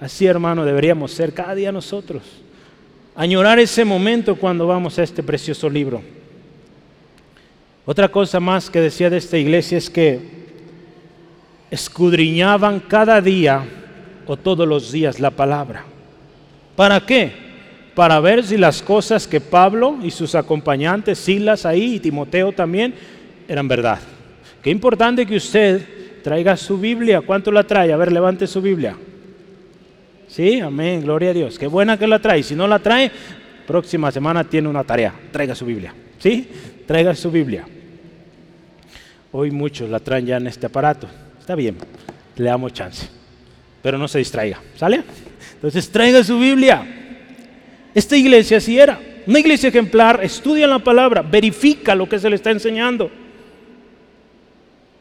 [0.00, 2.22] Así, hermano, deberíamos ser cada día nosotros.
[3.14, 6.00] Añorar ese momento cuando vamos a este precioso libro.
[7.84, 10.18] Otra cosa más que decía de esta iglesia es que
[11.70, 13.66] escudriñaban cada día
[14.28, 15.84] o todos los días la palabra.
[16.76, 17.32] ¿Para qué?
[17.94, 22.94] Para ver si las cosas que Pablo y sus acompañantes, Silas ahí y Timoteo también,
[23.48, 23.98] eran verdad.
[24.62, 27.22] Qué importante que usted traiga su Biblia.
[27.22, 27.92] ¿Cuánto la trae?
[27.92, 28.96] A ver, levante su Biblia.
[30.28, 31.58] Sí, amén, gloria a Dios.
[31.58, 32.42] Qué buena que la trae.
[32.42, 33.10] Si no la trae,
[33.66, 35.14] próxima semana tiene una tarea.
[35.32, 35.94] Traiga su Biblia.
[36.18, 36.48] ¿Sí?
[36.86, 37.66] Traiga su Biblia.
[39.32, 41.08] Hoy muchos la traen ya en este aparato.
[41.40, 41.76] Está bien,
[42.36, 43.17] le damos chance
[43.82, 45.02] pero no se distraiga, ¿sale?
[45.54, 46.86] Entonces traiga su Biblia.
[47.94, 52.36] Esta iglesia así era, una iglesia ejemplar, estudia la palabra, verifica lo que se le
[52.36, 53.10] está enseñando.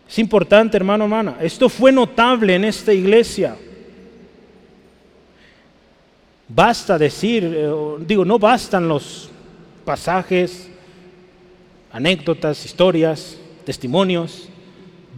[0.10, 1.38] Es importante, hermano, hermana.
[1.42, 3.56] Esto fue notable en esta iglesia.
[6.48, 9.30] Basta decir, eh, digo, no bastan los
[9.84, 10.70] pasajes,
[11.92, 14.48] anécdotas, historias, testimonios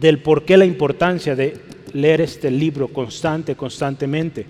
[0.00, 4.46] del por qué la importancia de leer este libro constante, constantemente.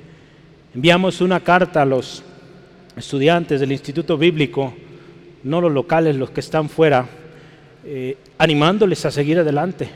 [0.75, 2.23] Enviamos una carta a los
[2.97, 4.75] estudiantes del Instituto Bíblico,
[5.43, 7.07] no los locales, los que están fuera,
[7.85, 9.89] eh, animándoles a seguir adelante.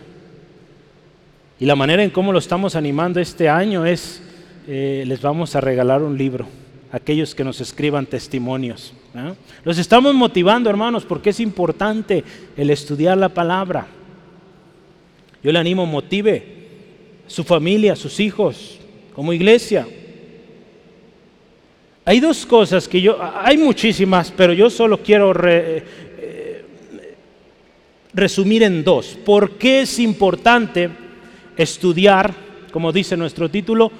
[1.61, 4.23] Y la manera en cómo lo estamos animando este año es,
[4.67, 6.47] eh, les vamos a regalar un libro,
[6.91, 8.95] aquellos que nos escriban testimonios.
[9.63, 12.25] Los estamos motivando, hermanos, porque es importante
[12.57, 13.87] el estudiar la palabra.
[15.43, 16.64] Yo le animo, motive
[17.27, 18.79] su familia, sus hijos,
[19.15, 19.87] como iglesia.
[22.05, 25.85] Hay dos cosas que yo, hay muchísimas, pero yo solo quiero eh,
[28.13, 29.19] resumir en dos.
[29.25, 30.91] ¿Por qué es importante
[31.57, 32.35] estudiar,
[32.73, 33.91] como dice nuestro título,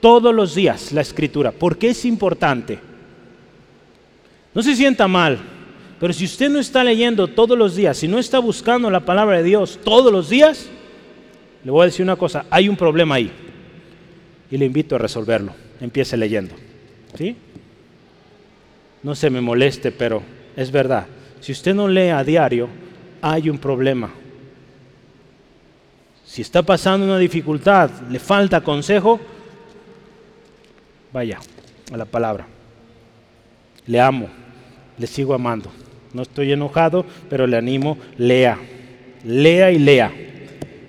[0.00, 1.52] todos los días la escritura?
[1.52, 2.78] ¿Por qué es importante?
[4.54, 5.38] No se sienta mal,
[6.00, 9.36] pero si usted no está leyendo todos los días, si no está buscando la palabra
[9.38, 10.68] de Dios todos los días,
[11.64, 13.30] le voy a decir una cosa, hay un problema ahí.
[14.50, 15.52] Y le invito a resolverlo.
[15.80, 16.54] Empiece leyendo.
[17.16, 17.36] ¿Sí?
[19.02, 20.22] No se me moleste, pero
[20.56, 21.06] es verdad.
[21.40, 22.68] Si usted no lee a diario,
[23.22, 24.10] hay un problema.
[26.24, 29.20] Si está pasando una dificultad, le falta consejo,
[31.12, 31.40] vaya
[31.92, 32.46] a la palabra.
[33.86, 34.28] Le amo,
[34.96, 35.70] le sigo amando.
[36.12, 38.58] No estoy enojado, pero le animo, lea.
[39.24, 40.12] Lea y lea.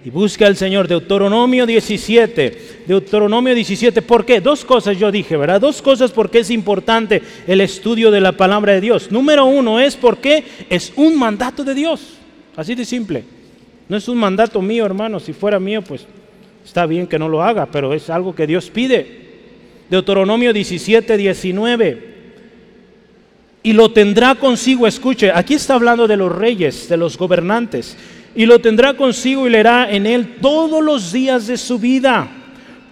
[0.04, 0.88] Y busca al Señor.
[0.88, 2.84] Deuteronomio 17.
[2.88, 4.02] Deuteronomio 17.
[4.02, 4.41] ¿Por qué?
[4.41, 5.62] Dos cosas yo dije, ¿verdad?
[5.62, 9.12] Dos cosas porque es importante el estudio de la palabra de Dios.
[9.12, 12.16] Número uno es porque es un mandato de Dios.
[12.56, 13.24] Así de simple.
[13.88, 15.20] No es un mandato mío, hermano.
[15.20, 16.06] Si fuera mío, pues
[16.66, 19.22] está bien que no lo haga, pero es algo que Dios pide.
[19.89, 22.12] Deuteronomio 17, 19.
[23.64, 27.95] Y lo tendrá consigo, escuche, aquí está hablando de los reyes, de los gobernantes
[28.36, 32.27] y lo tendrá consigo y leerá en él todos los días de su vida,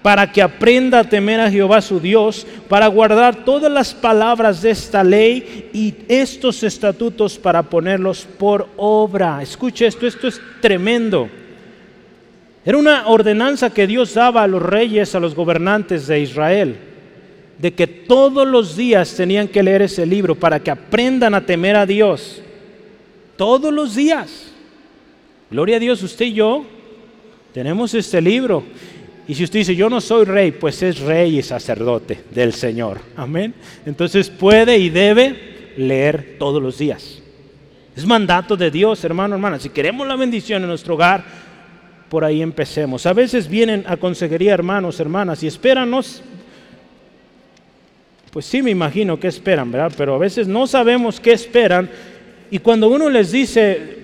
[0.02, 4.72] para que aprenda a temer a Jehová su Dios, para guardar todas las palabras de
[4.72, 9.42] esta ley y estos estatutos para ponerlos por obra.
[9.42, 11.30] Escuche esto, esto es tremendo.
[12.66, 16.78] Era una ordenanza que Dios daba a los reyes, a los gobernantes de Israel,
[17.58, 21.76] de que todos los días tenían que leer ese libro para que aprendan a temer
[21.76, 22.42] a Dios.
[23.36, 24.50] Todos los días.
[25.52, 26.66] Gloria a Dios, usted y yo
[27.54, 28.64] tenemos este libro.
[29.28, 33.00] Y si usted dice, yo no soy rey, pues es rey y sacerdote del Señor.
[33.16, 33.54] Amén.
[33.86, 37.22] Entonces puede y debe leer todos los días.
[37.96, 39.60] Es mandato de Dios, hermano, hermana.
[39.60, 41.24] Si queremos la bendición en nuestro hogar,
[42.10, 43.06] por ahí empecemos.
[43.06, 46.24] A veces vienen a consejería hermanos, hermanas, y espéranos.
[48.32, 49.94] Pues sí, me imagino que esperan, ¿verdad?
[49.98, 51.90] Pero a veces no sabemos qué esperan.
[52.50, 53.99] Y cuando uno les dice,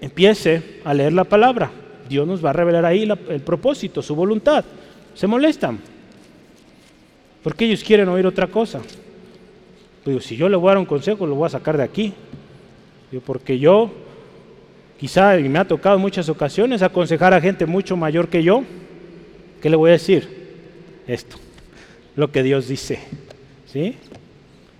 [0.00, 1.70] empiece a leer la palabra.
[2.08, 4.64] Dios nos va a revelar ahí el propósito, su voluntad.
[5.14, 5.78] Se molestan.
[7.42, 8.80] Porque ellos quieren oír otra cosa.
[10.04, 12.12] Digo, si yo le voy a dar un consejo, lo voy a sacar de aquí.
[13.24, 13.90] porque yo,
[14.98, 18.64] quizá, y me ha tocado en muchas ocasiones, aconsejar a gente mucho mayor que yo.
[19.60, 20.28] ¿Qué le voy a decir?
[21.06, 21.36] Esto,
[22.16, 23.00] lo que Dios dice.
[23.66, 23.96] ¿Sí?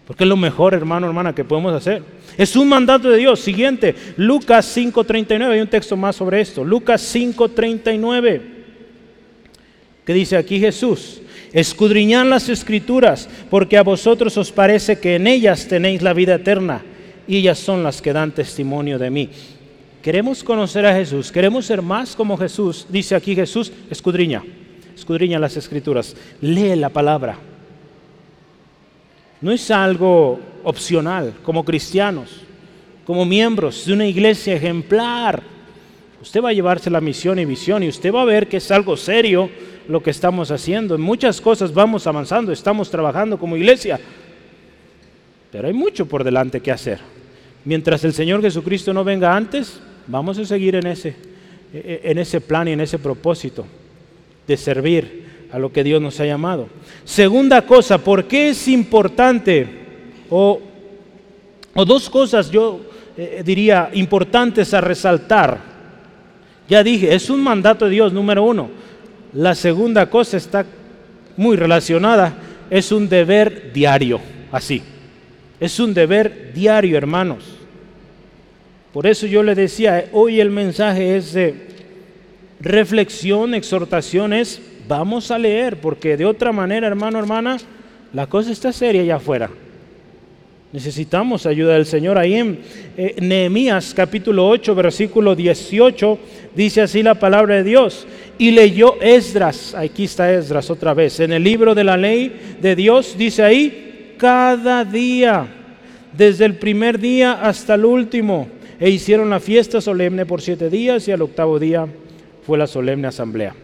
[0.06, 2.02] Porque es lo mejor, hermano, hermana, que podemos hacer.
[2.38, 3.40] Es un mandato de Dios.
[3.40, 5.50] Siguiente, Lucas 5.39.
[5.50, 6.64] Hay un texto más sobre esto.
[6.64, 8.40] Lucas 5.39.
[10.06, 11.20] Que dice aquí Jesús.
[11.52, 16.82] Escudriñad las escrituras, porque a vosotros os parece que en ellas tenéis la vida eterna,
[17.26, 19.30] y ellas son las que dan testimonio de mí.
[20.02, 22.86] Queremos conocer a Jesús, queremos ser más como Jesús.
[22.88, 24.44] Dice aquí Jesús, escudriña,
[24.94, 27.38] escudriña las escrituras, lee la palabra
[29.40, 32.42] no es algo opcional como cristianos,
[33.06, 35.42] como miembros de una iglesia ejemplar.
[36.20, 38.70] Usted va a llevarse la misión y visión y usted va a ver que es
[38.70, 39.48] algo serio
[39.88, 40.94] lo que estamos haciendo.
[40.94, 43.98] En muchas cosas vamos avanzando, estamos trabajando como iglesia,
[45.50, 46.98] pero hay mucho por delante que hacer.
[47.64, 51.16] Mientras el Señor Jesucristo no venga antes, vamos a seguir en ese,
[51.72, 53.64] en ese plan y en ese propósito
[54.46, 56.68] de servir a lo que Dios nos ha llamado.
[57.06, 59.87] Segunda cosa, ¿por qué es importante?
[60.30, 60.60] O,
[61.86, 62.80] dos cosas yo
[63.16, 65.58] eh, diría importantes a resaltar.
[66.68, 68.68] Ya dije, es un mandato de Dios, número uno.
[69.32, 70.64] La segunda cosa está
[71.36, 72.34] muy relacionada,
[72.70, 74.20] es un deber diario,
[74.52, 74.82] así.
[75.60, 77.44] Es un deber diario, hermanos.
[78.92, 81.68] Por eso yo le decía, hoy el mensaje es de
[82.60, 87.58] reflexión, exhortación, es Vamos a leer, porque de otra manera, hermano, hermana,
[88.14, 89.50] la cosa está seria allá afuera.
[90.70, 92.18] Necesitamos ayuda del Señor.
[92.18, 92.58] Ahí en
[92.96, 96.18] eh, Nehemías capítulo 8, versículo 18,
[96.54, 98.06] dice así la palabra de Dios.
[98.36, 102.76] Y leyó Esdras, aquí está Esdras otra vez, en el libro de la ley de
[102.76, 105.46] Dios, dice ahí, cada día,
[106.12, 108.48] desde el primer día hasta el último,
[108.78, 111.86] e hicieron la fiesta solemne por siete días y al octavo día
[112.46, 113.54] fue la solemne asamblea.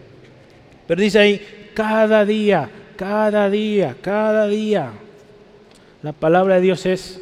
[0.87, 1.41] Pero dice ahí,
[1.73, 4.91] cada día, cada día, cada día.
[6.05, 7.19] La palabra de Dios es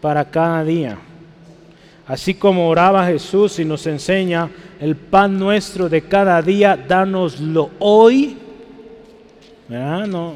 [0.00, 0.96] para cada día.
[2.06, 4.48] Así como oraba Jesús y nos enseña
[4.80, 8.38] el pan nuestro de cada día, dánoslo hoy.
[9.68, 10.32] No,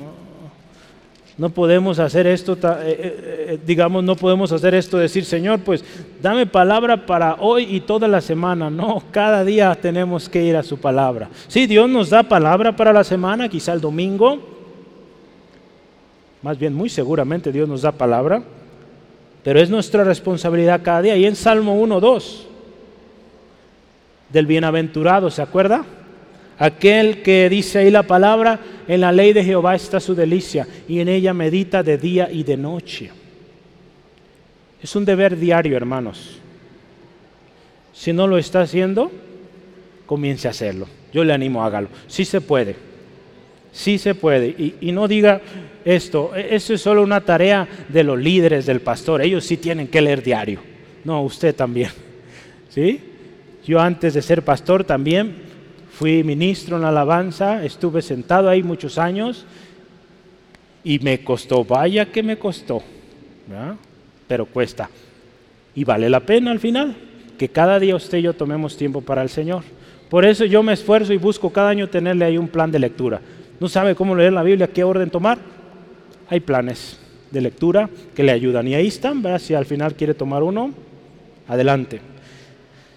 [1.39, 5.83] no podemos hacer esto, eh, eh, eh, digamos, no podemos hacer esto, decir, Señor, pues
[6.21, 8.69] dame palabra para hoy y toda la semana.
[8.69, 11.31] No, cada día tenemos que ir a su palabra.
[11.47, 14.58] Sí, Dios nos da palabra para la semana, quizá el domingo.
[16.43, 18.43] Más bien, muy seguramente Dios nos da palabra.
[19.43, 21.17] Pero es nuestra responsabilidad cada día.
[21.17, 22.47] Y en Salmo 1, 2,
[24.31, 25.85] del bienaventurado, ¿se acuerda?
[26.59, 31.01] Aquel que dice ahí la palabra, en la ley de Jehová está su delicia y
[31.01, 33.11] en ella medita de día y de noche.
[34.83, 36.39] Es un deber diario, hermanos.
[37.93, 39.11] Si no lo está haciendo,
[40.07, 40.89] comience a hacerlo.
[41.13, 41.89] Yo le animo, hágalo.
[42.07, 42.88] Sí se puede.
[43.79, 44.75] Sí se puede.
[44.81, 45.41] Y, no diga
[45.85, 49.23] esto, e, eso es solo una tarea de los líderes del pastor.
[49.23, 50.61] Ellos sí tienen que leer diario.
[51.05, 51.91] No, usted también.
[52.71, 53.01] ¿Sí?
[53.65, 55.49] Yo antes de ser pastor también
[55.99, 59.45] Fui ministro en la alabanza, estuve sentado ahí muchos años
[60.85, 62.81] y me costó, vaya que me costó,
[64.29, 64.89] pero cuesta.
[65.75, 66.95] Y vale la pena al final
[67.37, 69.65] que cada día usted y yo tomemos tiempo para el Señor.
[70.09, 73.21] Por eso yo me esfuerzo y busco cada año tenerle ahí un plan de lectura.
[73.61, 74.69] ¿No sabe cómo leer la Biblia?
[74.69, 75.39] ¿Qué orden tomar?
[76.29, 76.99] Hay planes
[77.31, 78.69] de lectura que le ayudan.
[78.69, 80.73] Y ahí están, si al final quiere tomar uno,
[81.49, 82.01] adelante.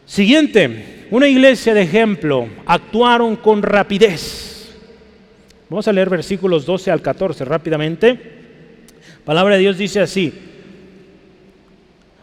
[0.05, 4.76] Siguiente, una iglesia de ejemplo, actuaron con rapidez.
[5.70, 8.20] Vamos a leer versículos 12 al 14 rápidamente.
[9.24, 10.34] Palabra de Dios dice así,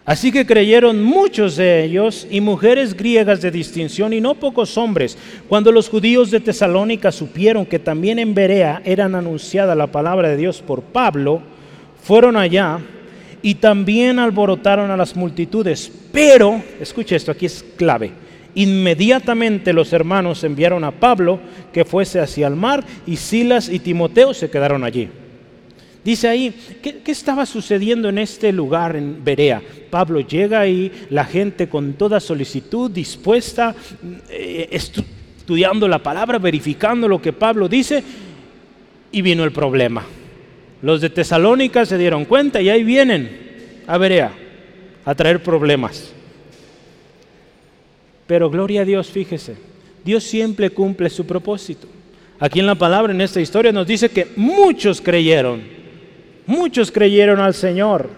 [0.09, 5.19] Así que creyeron muchos de ellos y mujeres griegas de distinción y no pocos hombres.
[5.51, 10.39] Cuando los judíos de Tesalónica supieron que también en Berea eran anunciada la palabra de
[10.39, 11.43] Dios por Pablo,
[12.03, 12.79] fueron allá
[13.43, 15.93] y también alborotaron a las multitudes.
[16.11, 18.11] Pero, escuche esto, aquí es clave.
[18.55, 21.39] Inmediatamente los hermanos enviaron a Pablo
[21.71, 25.11] que fuese hacia el mar y Silas y Timoteo se quedaron allí.
[26.09, 29.61] Dice ahí, ¿qué, estaba sucediendo en este lugar, en Berea?
[29.91, 33.75] Pablo llega ahí, la gente con toda solicitud, dispuesta,
[34.31, 38.03] eh, estudiando la palabra, verificando lo que Pablo dice,
[39.13, 40.03] y vino el problema.
[40.81, 44.33] Los de Tesalónica se dieron cuenta y ahí vienen a Berea
[45.05, 46.15] a traer problemas.
[48.27, 49.57] Pero gloria a Dios, fíjese,
[50.03, 51.87] Dios siempre cumple su propósito.
[52.41, 55.77] Aquí en la palabra, en esta historia, nos dice que muchos creyeron
[56.49, 58.09] Muchos creyeron al Señor.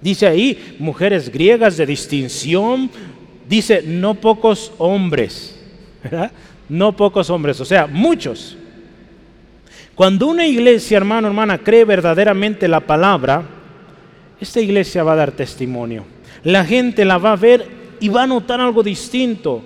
[0.00, 2.90] Dice ahí, mujeres griegas de distinción.
[3.46, 5.56] Dice, no pocos hombres.
[6.70, 8.56] No pocos hombres, o sea, muchos.
[9.96, 13.42] Cuando una iglesia, hermano, hermana, cree verdaderamente la palabra,
[14.40, 16.04] esta iglesia va a dar testimonio.
[16.44, 17.66] La gente la va a ver
[17.98, 19.64] y va a notar algo distinto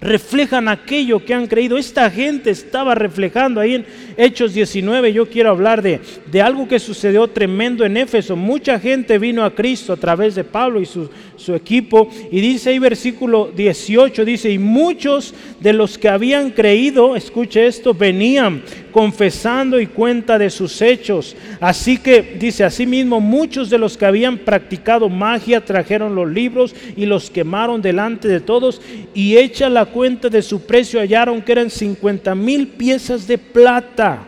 [0.00, 1.76] reflejan aquello que han creído.
[1.76, 3.86] Esta gente estaba reflejando ahí en
[4.16, 5.12] Hechos 19.
[5.12, 8.36] Yo quiero hablar de, de, algo que sucedió tremendo en Éfeso.
[8.36, 12.08] Mucha gente vino a Cristo a través de Pablo y su, su equipo.
[12.30, 17.94] Y dice ahí versículo 18, dice, y muchos de los que habían creído, escuche esto,
[17.94, 21.36] venían confesando y cuenta de sus hechos.
[21.60, 27.06] Así que dice, asimismo, muchos de los que habían practicado magia trajeron los libros y
[27.06, 28.80] los quemaron delante de todos
[29.14, 34.26] y hecha la cuenta de su precio hallaron que eran 50 mil piezas de plata.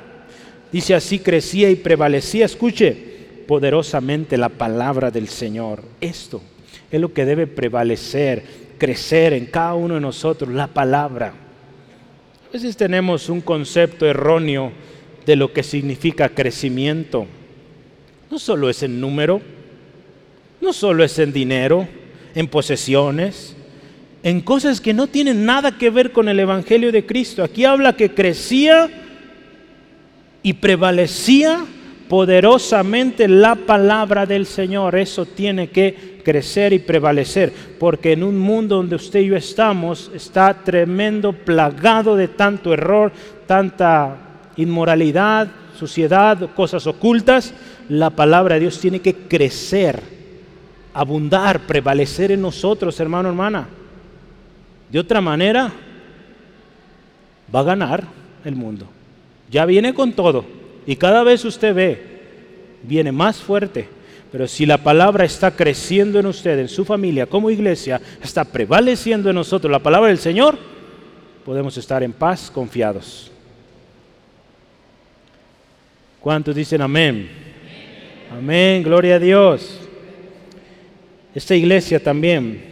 [0.72, 2.96] Dice así crecía y prevalecía, escuche,
[3.46, 5.82] poderosamente la palabra del Señor.
[6.00, 6.40] Esto
[6.90, 8.44] es lo que debe prevalecer,
[8.78, 11.34] crecer en cada uno de nosotros, la palabra.
[12.48, 14.72] A veces tenemos un concepto erróneo
[15.26, 17.26] de lo que significa crecimiento.
[18.30, 19.40] No solo es en número,
[20.60, 21.86] no solo es en dinero,
[22.34, 23.56] en posesiones,
[24.22, 27.42] en cosas que no tienen nada que ver con el Evangelio de Cristo.
[27.42, 28.88] Aquí habla que crecía
[30.42, 31.64] y prevalecía
[32.08, 34.96] poderosamente la palabra del Señor.
[34.96, 40.10] Eso tiene que crecer y prevalecer, porque en un mundo donde usted y yo estamos
[40.14, 43.12] está tremendo, plagado de tanto error,
[43.46, 44.16] tanta
[44.56, 45.48] inmoralidad,
[45.78, 47.54] suciedad, cosas ocultas,
[47.88, 50.02] la palabra de Dios tiene que crecer,
[50.92, 53.68] abundar, prevalecer en nosotros, hermano, hermana.
[54.90, 55.72] De otra manera,
[57.54, 58.04] va a ganar
[58.44, 58.86] el mundo.
[59.50, 60.44] Ya viene con todo.
[60.86, 62.02] Y cada vez usted ve,
[62.82, 63.88] viene más fuerte.
[64.32, 69.28] Pero si la palabra está creciendo en usted, en su familia, como iglesia, está prevaleciendo
[69.30, 70.56] en nosotros la palabra del Señor,
[71.44, 73.30] podemos estar en paz, confiados.
[76.20, 77.28] ¿Cuántos dicen amén?
[78.30, 79.80] Amén, gloria a Dios.
[81.34, 82.69] Esta iglesia también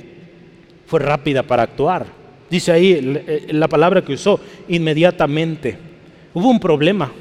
[0.88, 2.06] fue rápida para actuar.
[2.48, 5.76] Dice ahí eh, la palabra que usó, inmediatamente.
[6.32, 7.12] Hubo un problema.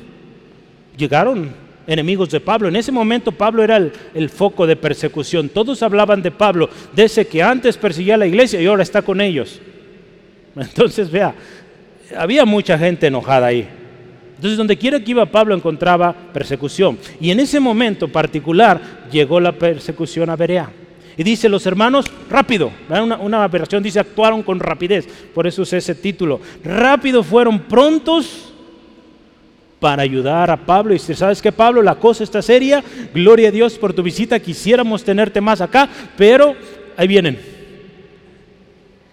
[0.95, 1.51] Llegaron
[1.85, 2.69] enemigos de Pablo.
[2.69, 5.49] En ese momento Pablo era el, foco de persecución.
[5.49, 9.01] Todos hablaban de Pablo, de ese que antes perseguía a la iglesia y ahora está
[9.01, 9.59] con ellos.
[10.55, 11.35] Entonces, vea,
[12.17, 13.67] había mucha gente enojada ahí.
[14.37, 16.97] Entonces, donde quiera que iba Pablo encontraba persecución.
[17.19, 18.79] Y en ese momento particular
[19.11, 20.69] llegó la persecución a Berea.
[21.17, 22.71] Y dice, los hermanos, rápido.
[22.89, 23.49] Una, una
[23.81, 25.07] dice, actuaron con rapidez.
[25.33, 26.39] Por eso es ese título.
[26.63, 28.53] Rápido fueron prontos
[29.79, 30.93] para ayudar a Pablo.
[30.93, 32.83] Y si sabes que Pablo, la cosa está seria.
[33.15, 34.39] Gloria a Dios por tu visita.
[34.39, 35.89] Quisiéramos tenerte más acá.
[36.15, 36.55] Pero
[36.95, 37.39] ahí vienen.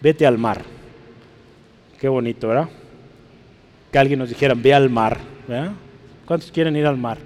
[0.03, 0.63] Vete al mar.
[1.99, 2.69] Qué bonito, ¿verdad?
[3.91, 5.21] Que alguien nos dijera, ve al mar.
[6.27, 7.17] ¿Cuántos quieren ir al mar?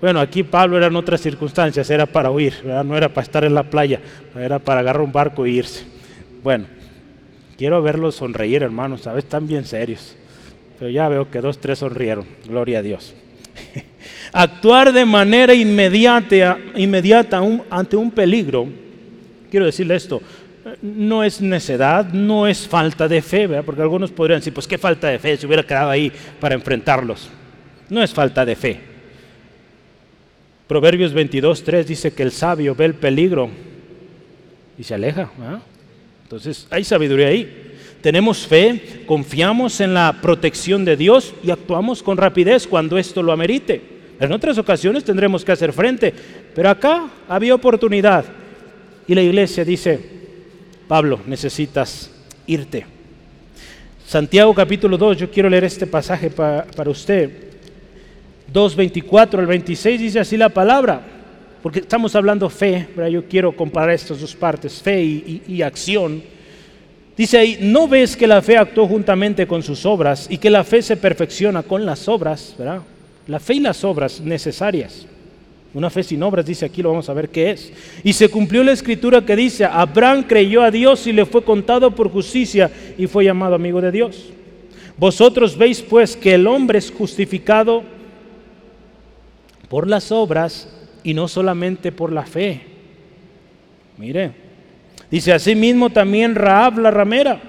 [0.00, 3.54] Bueno, aquí Pablo era en otras circunstancias, era para huir, no era para estar en
[3.54, 4.00] la playa,
[4.36, 5.84] era para agarrar un barco e irse.
[6.42, 6.66] Bueno,
[7.56, 9.24] Quiero verlos sonreír, hermanos, ¿sabes?
[9.24, 10.14] Están bien serios.
[10.78, 12.26] Pero ya veo que dos, tres sonrieron.
[12.46, 13.14] Gloria a Dios.
[14.32, 17.40] Actuar de manera inmediata, inmediata
[17.70, 18.68] ante un peligro.
[19.50, 20.20] Quiero decirle esto,
[20.82, 25.08] no es necedad, no es falta de fe, porque algunos podrían decir, pues qué falta
[25.08, 27.30] de fe, si hubiera quedado ahí para enfrentarlos.
[27.88, 28.80] No es falta de fe.
[30.66, 33.48] Proverbios 22, 3 dice que el sabio ve el peligro
[34.76, 35.30] y se aleja.
[36.24, 37.62] Entonces hay sabiduría ahí.
[38.00, 43.32] Tenemos fe, confiamos en la protección de Dios y actuamos con rapidez cuando esto lo
[43.32, 43.80] amerite.
[44.18, 46.12] En otras ocasiones tendremos que hacer frente,
[46.54, 48.24] pero acá había oportunidad.
[49.06, 50.00] Y la iglesia dice,
[50.88, 52.10] Pablo, necesitas
[52.46, 52.86] irte.
[54.06, 57.45] Santiago capítulo 2, yo quiero leer este pasaje para usted.
[58.56, 61.02] 2.24 al 26 dice así la palabra,
[61.62, 66.22] porque estamos hablando fe, pero yo quiero comparar estas dos partes, fe y, acción.
[67.14, 70.64] Dice ahí, ¿no ves que la fe actuó juntamente con sus obras y que la
[70.64, 72.54] fe se perfecciona con las obras?
[72.56, 72.80] ¿verdad?
[73.26, 75.06] La fe y las obras necesarias.
[75.74, 77.70] Una fe sin obras, dice aquí, lo vamos a ver qué es.
[78.02, 81.94] Y se cumplió la escritura que dice, Abraham creyó a Dios y le fue contado
[81.94, 84.30] por justicia y fue llamado amigo de Dios.
[84.96, 87.95] Vosotros veis pues que el hombre es justificado
[89.68, 90.68] por las obras
[91.02, 92.62] y no solamente por la fe.
[93.98, 94.32] Mire,
[95.10, 97.40] dice así mismo también Raab la ramera.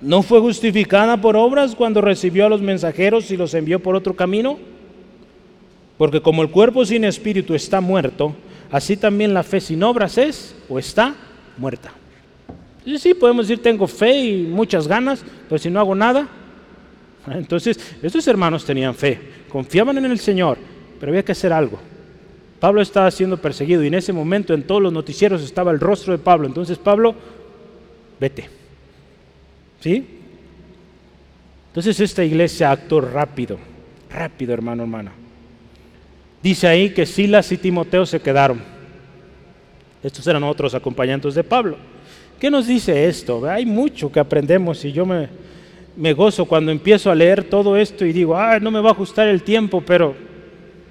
[0.00, 4.14] ¿No fue justificada por obras cuando recibió a los mensajeros y los envió por otro
[4.14, 4.58] camino?
[5.96, 8.34] Porque como el cuerpo sin espíritu está muerto,
[8.70, 11.16] así también la fe sin obras es o está
[11.56, 11.92] muerta.
[12.86, 16.28] Y sí, podemos decir, tengo fe y muchas ganas, pero si no hago nada.
[17.26, 20.58] Entonces, estos hermanos tenían fe, confiaban en el Señor,
[20.98, 21.78] pero había que hacer algo.
[22.60, 26.12] Pablo estaba siendo perseguido y en ese momento en todos los noticieros estaba el rostro
[26.12, 26.46] de Pablo.
[26.46, 27.14] Entonces, Pablo,
[28.18, 28.48] vete.
[29.80, 30.04] ¿Sí?
[31.68, 33.58] Entonces esta iglesia actuó rápido,
[34.10, 35.12] rápido hermano, hermana.
[36.42, 38.60] Dice ahí que Silas y Timoteo se quedaron.
[40.02, 41.76] Estos eran otros acompañantes de Pablo.
[42.40, 43.48] ¿Qué nos dice esto?
[43.48, 45.28] Hay mucho que aprendemos y yo me,
[45.96, 48.92] me gozo cuando empiezo a leer todo esto y digo, ah, no me va a
[48.92, 50.14] ajustar el tiempo, pero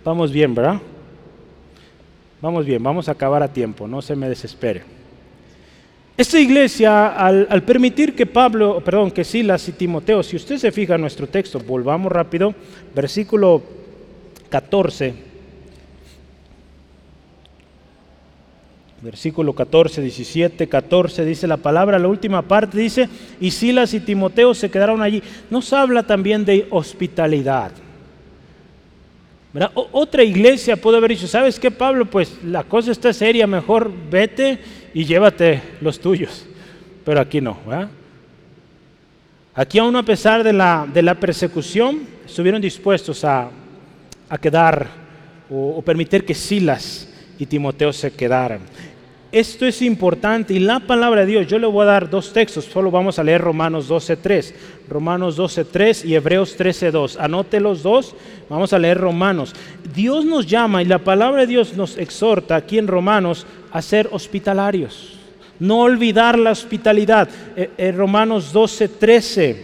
[0.08, 0.80] vamos bien, ¿verdad?
[2.42, 4.84] Vamos bien, vamos a acabar a tiempo, no se me desespere.
[6.16, 10.96] Esta iglesia, al, permitir que Pablo, perdón, que Silas y Timoteo, si usted se fija
[10.96, 12.56] en nuestro texto, volvamos rápido,
[12.96, 13.62] versículo
[14.50, 15.28] 14,
[19.00, 23.08] Versículo 14, 17, 14 dice la palabra, la última parte dice,
[23.40, 25.22] y Silas y Timoteo se quedaron allí.
[25.52, 27.72] Nos habla también de hospitalidad.
[29.74, 32.06] Otra iglesia puede haber dicho, ¿sabes qué Pablo?
[32.06, 34.60] Pues la cosa está seria, mejor vete
[34.94, 36.46] y llévate los tuyos.
[37.06, 37.58] Pero aquí no.
[39.56, 43.50] Aquí aún a pesar de la persecución, estuvieron dispuestos a,
[44.42, 44.88] quedar
[45.50, 47.08] o permitir que Silas
[47.40, 48.60] y Timoteo se quedaran.
[49.32, 52.64] Esto es importante y la palabra de Dios, yo le voy a dar dos textos,
[52.64, 54.54] solo vamos a leer Romanos 12.3,
[54.88, 57.18] Romanos 12.3 y Hebreos 13.2.
[57.20, 58.16] Anote los dos,
[58.50, 59.54] vamos a leer Romanos.
[59.94, 64.08] Dios nos llama y la palabra de Dios nos exhorta aquí en Romanos a ser
[64.14, 65.20] hospitalarios,
[65.60, 67.28] no olvidar la hospitalidad.
[67.58, 69.58] En eh, eh, Romanos 12.13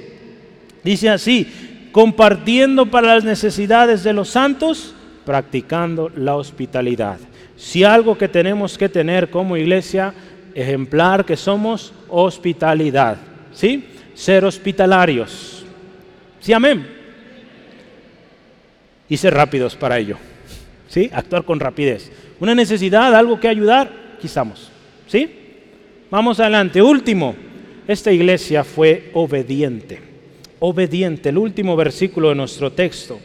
[0.83, 4.93] dice así, compartiendo para las necesidades de los santos,
[5.25, 7.17] practicando la hospitalidad.
[7.63, 10.13] Si algo que tenemos que tener como iglesia
[10.53, 13.15] ejemplar que somos hospitalidad,
[13.53, 13.85] ¿sí?
[14.13, 15.65] Ser hospitalarios.
[16.41, 16.85] Sí, amén.
[19.07, 20.17] Y ser rápidos para ello.
[20.89, 21.09] ¿Sí?
[21.13, 22.11] Actuar con rapidez.
[22.41, 24.69] Una necesidad, algo que ayudar, aquí estamos.
[25.07, 25.33] ¿Sí?
[26.11, 26.81] Vamos adelante.
[26.81, 27.33] Último,
[27.87, 30.01] esta iglesia fue obediente.
[30.59, 33.21] Obediente, el último versículo de nuestro texto.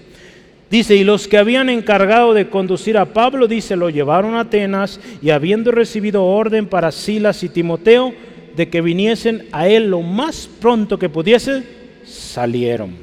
[0.71, 5.01] Dice, y los que habían encargado de conducir a Pablo, dice, lo llevaron a Atenas
[5.23, 8.13] y habiendo recibido orden para Silas y Timoteo
[8.55, 11.63] de que viniesen a él lo más pronto que pudiese,
[12.05, 12.97] salieron.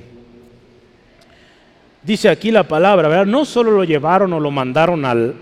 [2.03, 3.26] Dice aquí la palabra, ¿verdad?
[3.26, 5.34] No solo lo llevaron o lo mandaron al,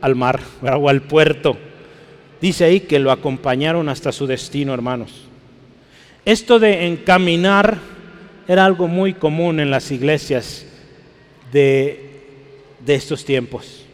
[0.00, 1.56] al mar o al puerto,
[2.40, 5.26] dice ahí que lo acompañaron hasta su destino, hermanos.
[6.24, 7.78] Esto de encaminar
[8.46, 10.66] era algo muy común en las iglesias
[11.52, 12.10] de,
[12.86, 13.84] estos tiempos.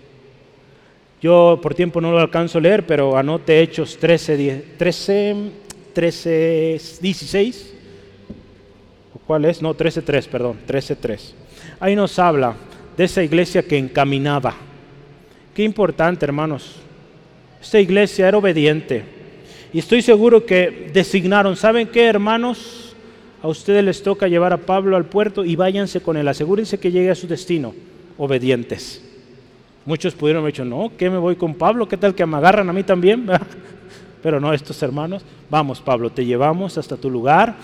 [1.21, 5.37] Yo por tiempo no lo alcanzo a leer, pero anote Hechos 13, 13,
[5.93, 7.75] 13 16.
[9.27, 9.61] ¿Cuál es?
[9.61, 11.35] No, 13, 3, perdón, 13, 3.
[11.81, 12.55] Ahí nos habla
[12.97, 14.55] de esa iglesia que encaminaba.
[15.55, 16.77] Qué importante, hermanos.
[17.61, 19.03] Esta iglesia era obediente.
[19.73, 22.88] Y estoy seguro que designaron, ¿saben qué, hermanos?
[23.43, 26.27] A ustedes les toca llevar a Pablo al puerto y váyanse con él.
[26.27, 27.75] Asegúrense que llegue a su destino,
[28.17, 29.03] obedientes.
[29.85, 31.89] Muchos pudieron haber dicho, no, ¿qué me voy con Pablo?
[31.89, 33.27] ¿Qué tal que me agarran a mí también?
[34.23, 37.55] Pero no, estos hermanos, vamos Pablo, te llevamos hasta tu lugar,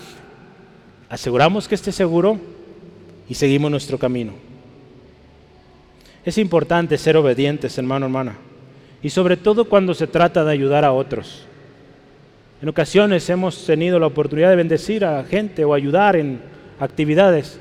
[1.09, 2.39] aseguramos que esté seguro
[3.27, 4.33] y seguimos nuestro camino.
[6.23, 8.37] Es importante ser obedientes, hermano, hermana,
[9.03, 11.45] y sobre todo cuando se trata de ayudar a otros.
[12.65, 16.41] En ocasiones hemos tenido la oportunidad de bendecir a gente o ayudar en
[16.79, 17.59] actividades.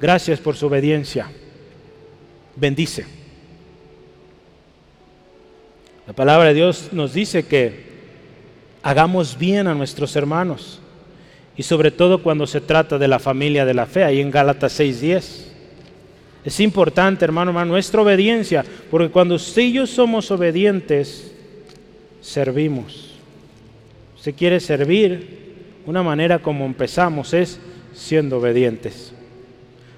[0.00, 1.30] Gracias por su obediencia.
[2.56, 3.04] Bendice.
[6.06, 7.84] La palabra de Dios nos dice que
[8.82, 10.80] hagamos bien a nuestros hermanos
[11.54, 14.72] y sobre todo cuando se trata de la familia de la fe, ahí en Gálatas
[14.80, 15.52] 6:10.
[16.46, 21.30] Es importante, hermano, hermano, nuestra obediencia, porque cuando usted yo somos obedientes,
[22.22, 23.07] servimos.
[24.20, 25.38] Si quiere servir,
[25.86, 27.60] una manera como empezamos es
[27.94, 29.12] siendo obedientes.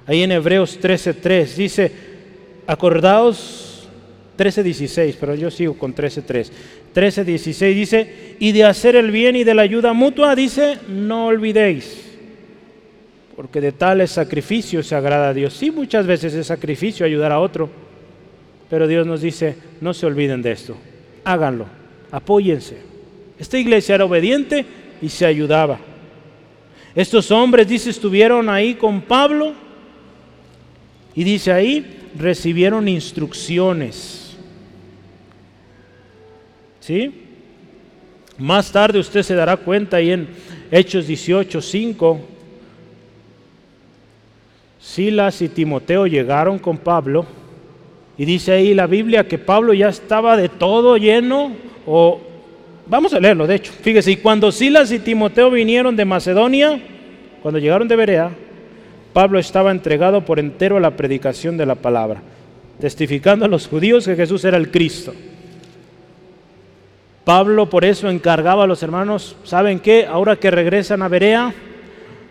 [0.06, 1.92] Ahí en Hebreos 13:3 dice,
[2.66, 3.88] acordaos
[4.36, 6.50] 13:16, pero yo sigo con 13:3.
[6.94, 12.16] 13:16 dice, y de hacer el bien y de la ayuda mutua, dice, no olvidéis,
[13.36, 15.54] porque de tales sacrificios se agrada a Dios.
[15.54, 17.70] Sí, muchas veces es sacrificio ayudar a otro,
[18.68, 20.76] pero Dios nos dice, no se olviden de esto,
[21.24, 21.66] háganlo,
[22.10, 22.89] apóyense.
[23.40, 24.66] Esta iglesia era obediente
[25.00, 25.80] y se ayudaba.
[26.94, 29.54] Estos hombres, dice, estuvieron ahí con Pablo
[31.14, 34.36] y dice ahí, recibieron instrucciones.
[36.80, 37.12] ¿Sí?
[38.36, 40.28] Más tarde usted se dará cuenta ahí en
[40.70, 42.20] Hechos 18, 5.
[44.80, 47.24] Silas y Timoteo llegaron con Pablo
[48.18, 51.52] y dice ahí la Biblia que Pablo ya estaba de todo lleno
[51.86, 52.20] o
[52.90, 53.72] Vamos a leerlo, de hecho.
[53.72, 56.80] Fíjese, y cuando Silas y Timoteo vinieron de Macedonia,
[57.40, 58.32] cuando llegaron de Berea,
[59.12, 62.20] Pablo estaba entregado por entero a la predicación de la palabra,
[62.80, 65.14] testificando a los judíos que Jesús era el Cristo.
[67.24, 70.04] Pablo por eso encargaba a los hermanos, ¿saben qué?
[70.06, 71.54] Ahora que regresan a Berea,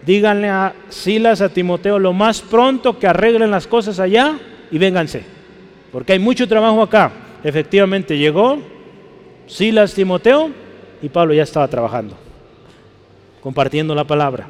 [0.05, 4.38] díganle a Silas, a Timoteo, lo más pronto que arreglen las cosas allá
[4.70, 5.24] y vénganse,
[5.93, 7.14] porque hay mucho trabajo acá.
[7.45, 8.60] Efectivamente llegó,
[9.50, 10.52] Silas, Timoteo
[11.02, 12.16] y Pablo ya estaba trabajando,
[13.41, 14.47] compartiendo la palabra.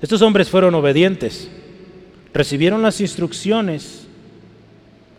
[0.00, 1.50] Estos hombres fueron obedientes,
[2.32, 4.06] recibieron las instrucciones,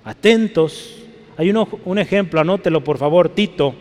[0.06, 0.96] atentos.
[1.38, 3.76] Hay un ejemplo, anótelo por favor, Tito,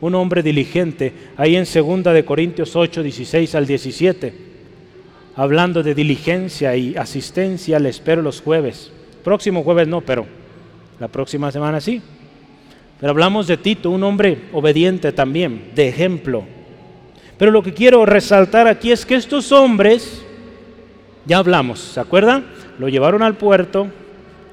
[0.00, 4.34] un hombre diligente, ahí en 2 de Corintios 8, 16 al 17,
[5.34, 8.92] hablando de diligencia y asistencia, le espero los jueves.
[9.24, 10.26] Próximo jueves no, pero
[11.00, 12.00] la próxima semana sí.
[12.98, 16.44] Pero hablamos de Tito, un hombre obediente también, de ejemplo.
[17.38, 20.22] Pero lo que quiero resaltar aquí es que estos hombres,
[21.26, 22.46] ya hablamos, ¿se acuerdan?
[22.78, 23.88] Lo llevaron al puerto,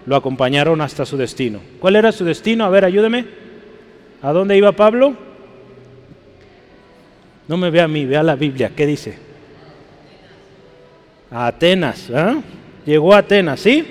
[0.06, 1.60] lo acompañaron hasta su destino.
[1.80, 2.66] ¿Cuál era su destino?
[2.66, 3.26] A ver, ayúdeme.
[4.22, 5.16] ¿A dónde iba Pablo?
[7.48, 8.72] No me vea a mí, vea la Biblia.
[8.76, 9.18] ¿Qué dice?
[11.32, 12.10] A Atenas.
[12.10, 12.36] ¿eh?
[12.86, 13.86] Llegó a Atenas, ¿sí?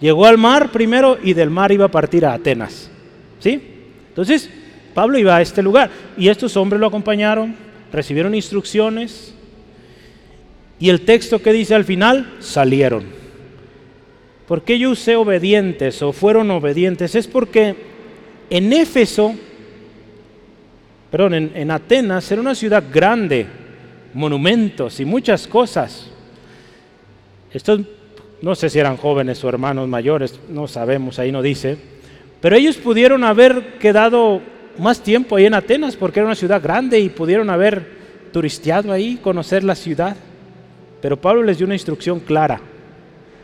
[0.00, 2.90] Llegó al mar primero y del mar iba a partir a Atenas.
[3.40, 3.60] ¿Sí?
[4.08, 4.50] Entonces,
[4.94, 7.54] Pablo iba a este lugar y estos hombres lo acompañaron,
[7.92, 9.34] recibieron instrucciones
[10.78, 13.04] y el texto que dice al final, salieron.
[14.46, 17.14] ¿Por qué yo usé obedientes o fueron obedientes?
[17.14, 17.76] Es porque
[18.50, 19.34] en Éfeso,
[21.10, 23.46] perdón, en, en Atenas era una ciudad grande,
[24.12, 26.10] monumentos y muchas cosas.
[27.52, 27.80] Estos
[28.42, 31.99] no sé si eran jóvenes o hermanos mayores, no sabemos, ahí no dice
[32.40, 34.40] pero ellos pudieron haber quedado
[34.78, 37.86] más tiempo ahí en Atenas porque era una ciudad grande y pudieron haber
[38.32, 40.16] turisteado ahí, conocer la ciudad.
[41.02, 42.60] Pero Pablo les dio una instrucción clara.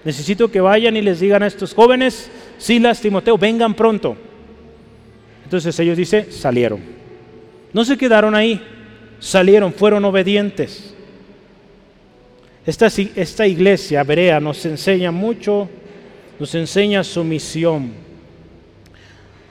[0.05, 4.17] Necesito que vayan y les digan a estos jóvenes, Silas, Timoteo, vengan pronto.
[5.45, 6.81] Entonces ellos dicen, salieron.
[7.73, 8.63] No se quedaron ahí,
[9.19, 10.95] salieron, fueron obedientes.
[12.65, 15.69] Esta, esta iglesia, Berea, nos enseña mucho,
[16.39, 18.06] nos enseña su misión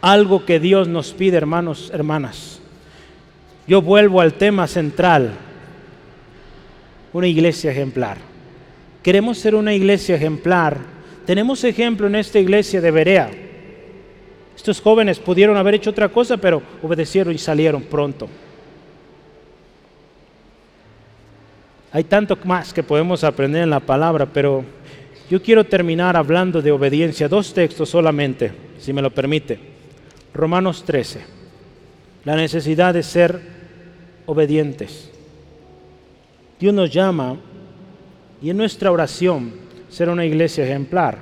[0.06, 2.60] algo que Dios nos pide, hermanos, hermanas.
[3.66, 5.32] Yo vuelvo al tema central,
[7.12, 8.20] una iglesia ejemplar.
[9.02, 10.78] Queremos ser una iglesia ejemplar.
[11.26, 13.32] Tenemos ejemplo en esta iglesia de Berea.
[14.56, 18.30] Estos jóvenes pudieron haber hecho otra cosa, pero obedecieron y salieron pronto.
[21.92, 24.64] Hay tanto más que podemos aprender en la palabra, pero
[25.32, 27.28] yo quiero terminar hablando de obediencia.
[27.28, 29.75] Dos textos solamente, si me lo permite.
[30.36, 31.22] Romanos 13.
[32.26, 33.40] la necesidad de ser
[34.26, 35.10] obedientes.
[36.60, 37.38] Dios nos llama
[38.42, 39.54] y en nuestra oración
[39.90, 41.20] ser una iglesia ejemplar.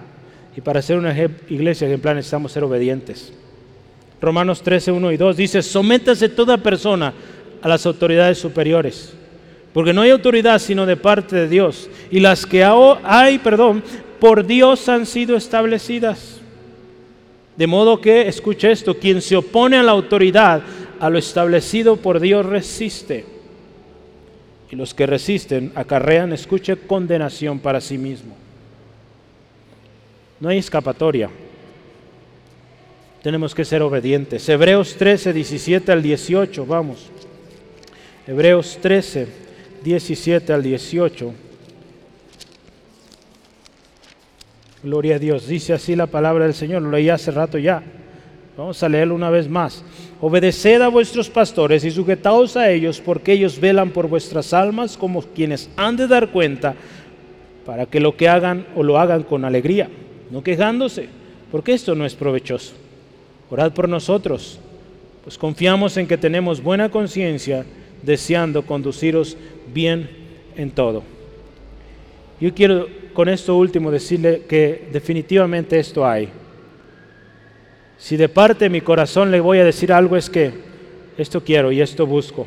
[0.56, 1.14] Y para ser una
[1.48, 3.32] iglesia ejemplar necesitamos ser obedientes.
[4.20, 7.14] Romanos 13, 1 y 2 dice, sométase toda persona
[7.62, 9.14] a las autoridades superiores,
[9.74, 13.84] porque no hay autoridad sino de parte de Dios, y las que hay, perdón,
[14.20, 16.43] por Dios han sido establecidas.
[17.58, 20.62] De modo que, escuche esto, quien se opone a la autoridad,
[21.00, 23.26] a lo establecido por Dios resiste.
[24.72, 28.36] Y los que resisten acarrean, escuche, condenación para sí mismo.
[30.40, 31.30] No hay escapatoria.
[33.22, 34.50] Tenemos que ser obedientes.
[34.50, 37.10] Hebreos 13, 17 al 18, vamos.
[38.28, 39.28] Hebreos 13,
[39.84, 41.34] 17 al 18.
[44.84, 45.48] Gloria a Dios.
[45.48, 46.82] Dice así la palabra del Señor.
[46.82, 47.82] Lo leí hace rato ya.
[48.58, 49.84] Vamos a leerlo una vez más.
[50.22, 55.22] Obedeced a vuestros pastores y sujetaos a ellos, porque ellos velan por vuestras almas como
[55.22, 56.76] quienes han de dar cuenta,
[57.66, 59.90] para que lo que hagan o lo hagan con alegría,
[60.30, 61.08] no quejándose,
[61.52, 62.74] porque esto no es provechoso.
[63.50, 64.60] Orad por nosotros,
[65.24, 67.66] pues confiamos en que tenemos buena conciencia
[68.04, 69.36] deseando conduciros
[69.74, 70.10] bien
[70.56, 71.04] en todo.
[72.40, 76.30] Yo quiero con esto último decirle que definitivamente esto hay.
[77.98, 80.52] Si de parte de mi corazón le voy a decir algo es que
[81.18, 82.46] esto quiero y esto busco.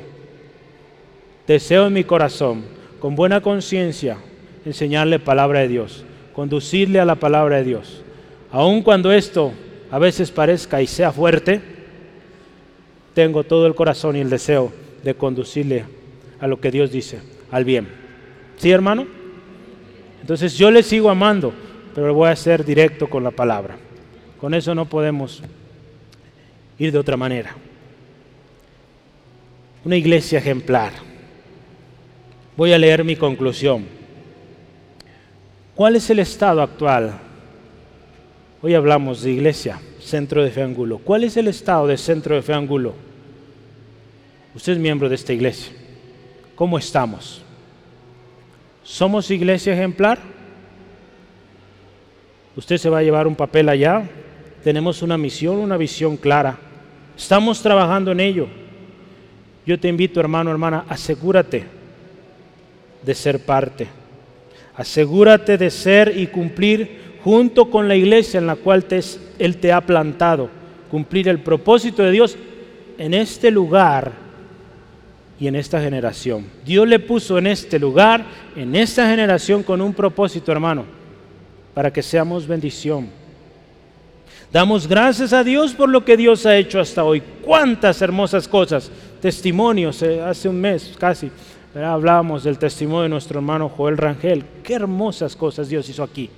[1.46, 2.64] Deseo en mi corazón,
[3.00, 4.18] con buena conciencia,
[4.64, 6.04] enseñarle palabra de Dios,
[6.34, 8.02] conducirle a la palabra de Dios.
[8.50, 9.52] Aun cuando esto
[9.90, 11.60] a veces parezca y sea fuerte,
[13.14, 15.84] tengo todo el corazón y el deseo de conducirle
[16.40, 17.88] a lo que Dios dice, al bien.
[18.56, 19.06] ¿Sí, hermano?
[20.27, 21.55] Entonces yo le sigo amando,
[21.95, 23.77] pero voy a ser directo con la palabra.
[24.41, 25.41] Con eso no podemos
[26.81, 27.55] ir de otra manera.
[29.85, 30.95] Una iglesia ejemplar.
[32.57, 33.85] Voy a leer mi conclusión.
[35.77, 37.20] ¿Cuál es el estado actual?
[38.62, 40.99] Hoy hablamos de iglesia, centro de fe ángulo.
[40.99, 42.95] ¿Cuál es el estado de centro de fe ángulo?
[44.57, 45.72] Usted es miembro de esta iglesia.
[46.57, 47.45] ¿Cómo estamos?
[48.87, 50.20] ¿Somos iglesia ejemplar?
[52.55, 54.09] Usted se va a llevar un papel allá.
[54.62, 56.57] Tenemos una misión, una visión clara.
[57.18, 58.47] Estamos trabajando en ello.
[59.66, 61.64] Yo te invito, hermano, hermana, asegúrate
[63.03, 63.89] de ser parte.
[64.76, 68.87] Asegúrate de ser y cumplir junto con la iglesia en la cual
[69.41, 70.49] Él te ha plantado.
[70.93, 72.39] Cumplir el propósito de Dios
[72.99, 74.26] en este lugar
[75.39, 76.47] y en esta generación.
[76.64, 78.24] Dios le puso en este lugar,
[78.55, 80.84] en esta generación, con un propósito, hermano,
[81.74, 83.09] para que seamos bendición.
[84.53, 87.22] Damos gracias a Dios por lo que Dios ha hecho hasta hoy.
[87.43, 91.30] Cuántas hermosas cosas, testimonios, eh, hace un mes casi,
[91.74, 94.45] hablábamos del testimonio de nuestro hermano Joel Rangel.
[94.62, 96.30] Qué hermosas cosas Dios hizo aquí.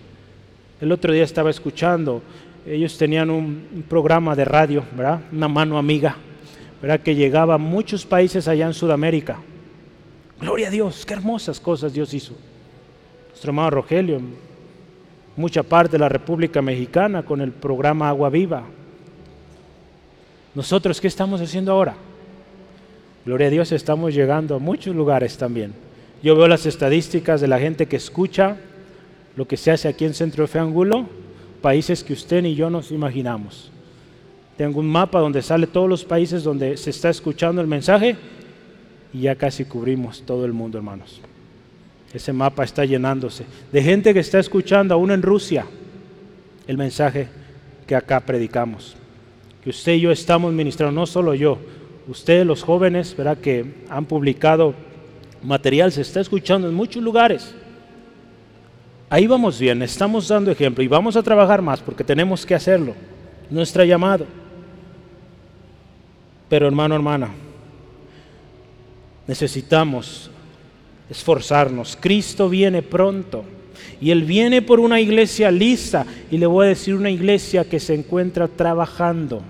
[0.81, 2.23] El otro día estaba escuchando,
[2.67, 5.21] ellos tenían un, programa de radio, ¿verdad?
[5.33, 6.17] Una mano amiga
[6.81, 7.01] ¿verdad?
[7.01, 9.39] que llegaba a muchos países allá en Sudamérica.
[10.41, 12.35] Gloria a Dios, qué hermosas cosas Dios hizo.
[13.29, 14.21] Nuestro hermano Rogelio,
[15.37, 18.65] mucha parte de la República Mexicana con el programa Agua Viva.
[20.55, 21.95] Nosotros, ¿qué estamos haciendo ahora?
[23.25, 25.75] Gloria a Dios, estamos llegando a muchos lugares también.
[26.23, 28.57] Yo veo las estadísticas de la gente que escucha
[29.37, 31.07] lo que se hace aquí en Centro de Angulo,
[31.63, 33.71] países que usted ni yo nos imaginamos.
[34.59, 38.17] Tengo un mapa donde sale todos los países donde se está escuchando el mensaje
[39.15, 41.21] y ya casi cubrimos todo el mundo, hermanos.
[42.13, 45.65] Ese mapa está llenándose de gente que está escuchando aún en Rusia
[46.67, 47.29] el mensaje
[47.87, 48.97] que acá predicamos.
[49.63, 51.59] Que usted y yo estamos ministrando, no solo yo,
[52.09, 54.75] usted, los jóvenes, verá que han publicado
[55.41, 57.55] material, se está escuchando en muchos lugares.
[59.09, 62.95] Ahí vamos bien, estamos dando ejemplo y vamos a trabajar más porque tenemos que hacerlo.
[63.51, 64.27] Nuestra llamado.
[66.49, 67.31] Pero hermano, hermana,
[69.27, 70.31] necesitamos
[71.11, 71.97] esforzarnos.
[72.01, 73.45] Cristo viene pronto
[74.01, 77.81] y Él viene por una iglesia lista y le voy a decir una iglesia que
[77.81, 79.43] se encuentra trabajando,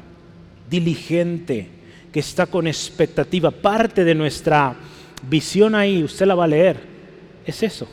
[0.68, 1.68] diligente,
[2.12, 3.51] que está con expectativa.
[3.51, 4.74] Parte de nuestra
[5.28, 6.78] visión ahí, usted la va a leer,
[7.46, 7.88] es eso.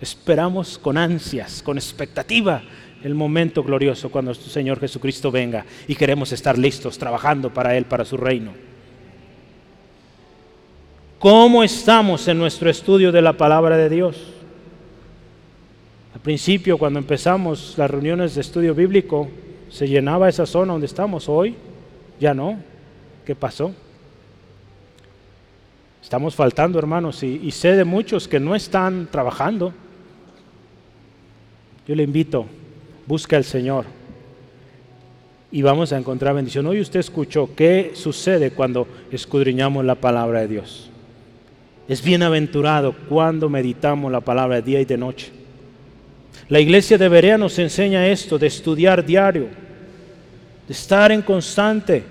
[0.00, 2.62] Esperamos con ansias, con expectativa
[3.04, 7.84] el momento glorioso cuando nuestro Señor Jesucristo venga y queremos estar listos trabajando para Él,
[7.84, 8.52] para su reino.
[11.18, 14.16] ¿Cómo estamos en nuestro estudio de la palabra de Dios?
[16.14, 19.28] Al principio, cuando empezamos las reuniones de estudio bíblico,
[19.70, 21.54] se llenaba esa zona donde estamos hoy.
[22.18, 22.58] Ya no.
[23.24, 23.72] ¿Qué pasó?
[26.02, 29.72] Estamos faltando, hermanos, y, y sé de muchos que no están trabajando.
[31.86, 32.46] Yo le invito,
[33.06, 33.84] busca al Señor
[35.52, 36.66] y vamos a encontrar bendición.
[36.66, 40.90] Hoy usted escuchó qué sucede cuando escudriñamos la palabra de Dios.
[41.88, 45.30] Es bienaventurado cuando meditamos la palabra de día y de noche.
[46.48, 49.48] La iglesia de Berea nos enseña esto, de estudiar diario,
[50.66, 52.02] de estar en constante,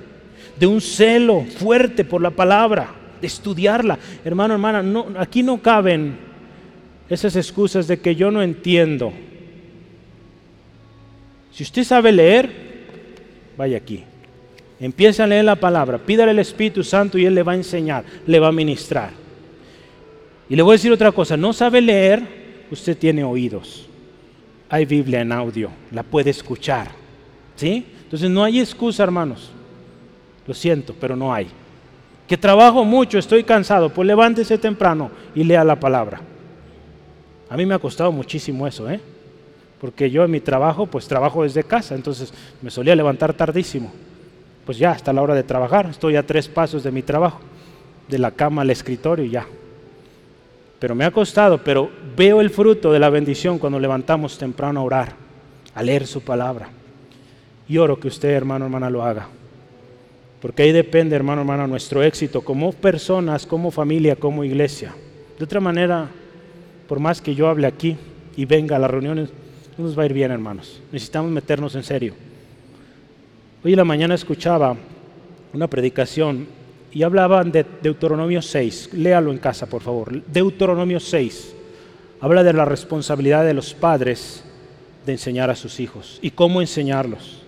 [0.60, 3.98] de un celo fuerte por la palabra de estudiarla.
[4.24, 4.84] Hermano, hermana,
[5.18, 6.16] aquí no caben
[7.10, 9.12] esas excusas de que yo no entiendo.
[11.52, 12.50] Si usted sabe leer,
[13.58, 14.04] vaya aquí.
[14.80, 18.04] Empieza a leer la palabra, pídale al Espíritu Santo y Él le va a enseñar,
[18.26, 19.12] le va a ministrar.
[20.50, 22.24] Y le voy a decir otra cosa, no sabe leer,
[22.72, 23.88] usted tiene oídos.
[24.70, 26.90] Hay Biblia en audio, la puede escuchar.
[27.56, 27.86] ¿Sí?
[28.04, 29.52] Entonces no hay excusa, hermanos.
[30.48, 31.48] Lo siento, pero no hay
[32.32, 36.22] que trabajo mucho, estoy cansado, pues levántese temprano y lea la palabra.
[37.50, 39.02] A mí me ha costado muchísimo eso, ¿eh?
[39.82, 43.92] Porque yo en mi trabajo, pues trabajo desde casa, entonces me solía levantar tardísimo.
[44.64, 47.40] Pues ya, hasta la hora de trabajar, estoy a tres pasos de mi trabajo,
[48.08, 49.48] de la cama al escritorio ya.
[50.78, 54.84] Pero me ha costado, pero veo el fruto de la bendición cuando levantamos temprano a
[54.84, 55.16] orar,
[55.74, 56.70] a leer su palabra.
[57.68, 59.30] Y oro que usted, hermano, hermana, lo haga.
[60.42, 64.94] Porque ahí depende, hermano, hermana, nuestro éxito como personas, como familia, como iglesia.
[65.40, 66.08] De otra manera,
[66.88, 67.98] por más que yo hable aquí
[68.36, 69.30] y venga a las reuniones,
[69.78, 70.82] no nos va a ir bien, hermanos.
[70.92, 72.14] Necesitamos meternos en serio.
[73.64, 74.76] Hoy en la mañana escuchaba
[75.54, 76.48] una predicación
[76.92, 78.94] y hablaban de Deuteronomio 6.
[78.94, 80.22] Léalo en casa, por favor.
[80.26, 81.56] Deuteronomio 6.
[82.20, 84.44] Habla de la responsabilidad de los padres
[85.06, 87.42] de enseñar a sus hijos y cómo enseñarlos.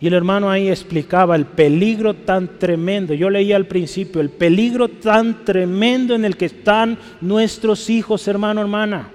[0.00, 3.14] Y el hermano ahí explicaba el peligro tan tremendo.
[3.14, 8.60] Yo leía al principio, el peligro tan tremendo en el que están nuestros hijos, hermano,
[8.60, 9.10] hermana.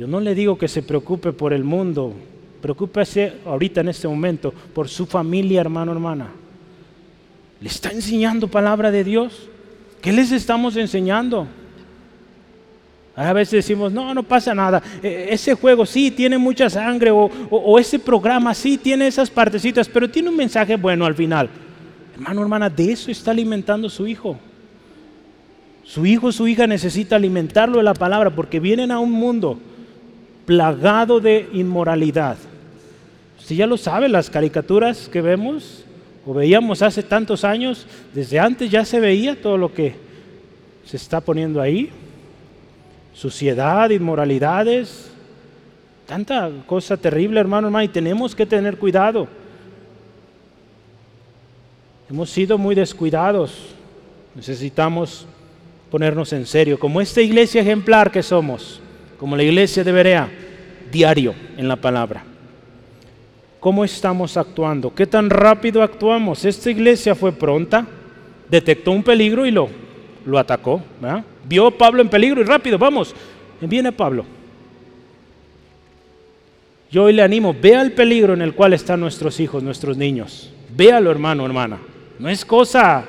[0.00, 2.14] Yo no le digo que se preocupe por el mundo,
[2.62, 6.30] preocúpese ahorita en este momento por su familia, hermano, hermana.
[7.60, 9.50] ¿Le está enseñando palabra de Dios?
[10.00, 11.46] ¿Qué les estamos enseñando?
[13.14, 14.82] A veces decimos, no, no pasa nada.
[15.02, 20.08] E, ese juego sí tiene mucha sangre o, ese programa sí tiene esas partecitas, pero
[20.08, 21.50] tiene un mensaje bueno al final.
[22.14, 24.38] Hermano, hermana, de eso está alimentando su hijo.
[25.84, 29.60] Su hijo, su hija necesita alimentarlo de la palabra porque vienen a un mundo
[30.50, 32.36] plagado de inmoralidad.
[33.38, 35.84] Usted ya lo sabe, las caricaturas que vemos
[36.26, 39.94] o veíamos hace tantos años, desde antes ya se veía todo lo que
[40.84, 41.88] se está poniendo ahí
[43.14, 45.12] suciedad, inmoralidades,
[46.04, 49.28] tanta cosa terrible, hermano, hermano, y tenemos que tener cuidado.
[52.10, 53.52] Hemos sido muy descuidados.
[54.34, 55.26] Necesitamos
[55.92, 58.80] ponernos en serio, como esta iglesia ejemplar que somos,
[59.20, 60.30] como la iglesia de Berea,
[60.90, 62.24] diario en la palabra.
[63.60, 64.94] ¿Cómo estamos actuando?
[64.94, 66.46] ¿Qué tan rápido actuamos?
[66.46, 67.86] Esta iglesia fue pronta,
[68.48, 69.68] detectó un peligro y lo,
[70.24, 70.82] lo atacó.
[70.98, 71.22] ¿verdad?
[71.46, 73.14] Vio a Pablo en peligro y rápido, vamos,
[73.60, 74.24] viene Pablo.
[76.90, 80.50] Yo hoy le animo, vea el peligro en el cual están nuestros hijos, nuestros niños.
[80.74, 81.78] Véalo, hermano, hermana.
[82.18, 83.04] No es cosa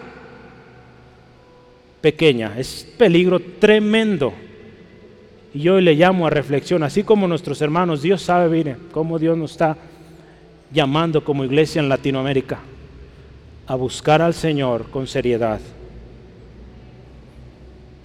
[2.01, 4.33] pequeña, es peligro tremendo.
[5.53, 9.37] Y yo le llamo a reflexión, así como nuestros hermanos, Dios sabe, mire, cómo Dios
[9.37, 9.77] nos está
[10.71, 12.59] llamando como iglesia en Latinoamérica
[13.67, 15.59] a buscar al Señor con seriedad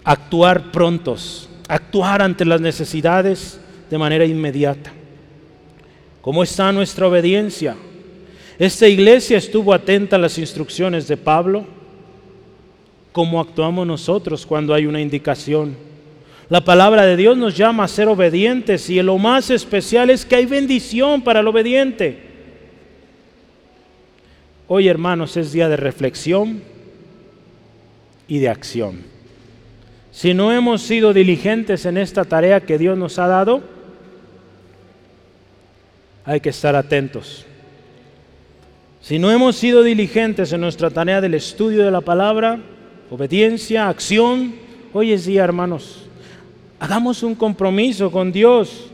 [0.07, 4.93] actuar prontos, actuar ante las necesidades de manera inmediata.
[6.23, 7.77] ¿Cómo está nuestra obediencia?
[8.57, 11.67] Esta iglesia estuvo atenta a las instrucciones de Pablo.
[13.11, 15.77] ¿Cómo actuamos nosotros cuando hay una indicación?
[16.49, 20.37] La palabra de Dios nos llama a ser obedientes y lo más especial es que
[20.37, 22.23] hay bendición para el obediente.
[24.69, 26.63] Hoy, hermanos, es día de reflexión
[28.29, 29.03] y de acción.
[30.13, 33.63] Si no hemos sido diligentes en esta tarea que Dios nos ha dado,
[36.25, 37.45] hay que estar atentos.
[39.01, 42.61] Si no hemos sido diligentes en nuestra tarea del estudio de la palabra,
[43.11, 44.55] obediencia, acción,
[44.93, 46.06] hoy es día, hermanos.
[46.79, 48.91] Hagamos un compromiso con Dios.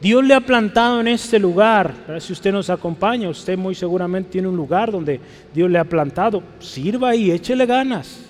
[0.00, 1.94] Dios le ha plantado en este lugar.
[2.20, 5.20] Si usted nos acompaña, usted muy seguramente tiene un lugar donde
[5.54, 6.42] Dios le ha plantado.
[6.60, 8.20] Sirva ahí, échele ganas.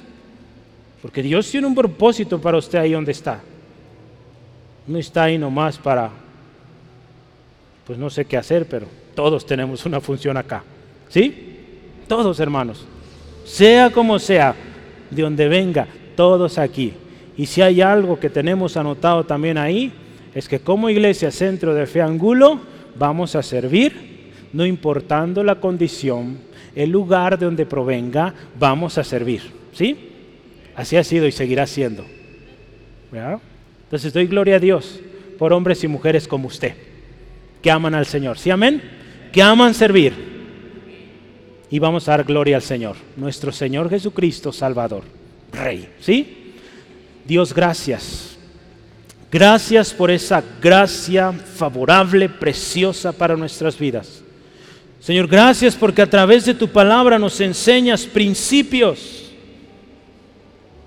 [1.03, 3.41] Porque Dios tiene un propósito para usted ahí donde está.
[4.87, 6.11] No está ahí nomás para,
[7.87, 10.63] pues no sé qué hacer, pero todos tenemos una función acá.
[11.09, 11.57] ¿Sí?
[12.09, 12.85] Todos hermanos.
[13.45, 14.55] Sea como sea,
[15.11, 15.87] de donde venga,
[16.17, 16.93] todos aquí.
[17.37, 19.93] Y si hay algo que tenemos anotado también ahí,
[20.35, 22.61] es que como iglesia centro de fe angulo
[22.99, 26.39] vamos a servir, no importando la condición,
[26.75, 29.43] el lugar de donde provenga, vamos a servir.
[29.73, 29.97] ¿Sí?
[30.75, 32.05] Así ha sido y seguirá siendo.
[33.85, 35.01] Entonces doy gloria a Dios
[35.39, 36.75] por hombres y mujeres como usted,
[37.63, 38.39] que aman al Señor.
[38.39, 38.83] ¿Sí, amén?
[39.33, 40.13] Que aman servir.
[41.71, 45.05] Y vamos a dar gloria al Señor, nuestro Señor Jesucristo, Salvador,
[45.53, 45.89] Rey.
[46.01, 46.46] ¿Sí?
[47.27, 48.37] Dios, gracias.
[49.31, 54.23] Gracias por esa gracia favorable, preciosa para nuestras vidas.
[55.01, 59.25] Señor, gracias porque a través de tu palabra nos enseñas principios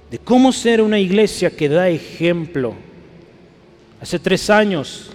[0.09, 2.73] de cómo ser una iglesia que da ejemplo.
[4.01, 5.11] Hace tres años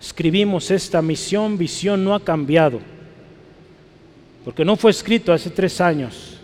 [0.00, 2.80] escribimos esta misión, visión no ha cambiado,
[4.44, 6.35] porque no fue escrito hace tres años.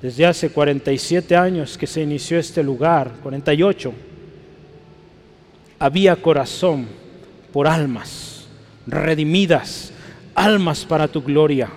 [0.00, 3.92] Desde hace 47 años que se inició este lugar, 48,
[5.78, 6.86] había corazón
[7.52, 8.46] por almas
[8.86, 9.92] redimidas,
[10.34, 11.68] almas para tu gloria.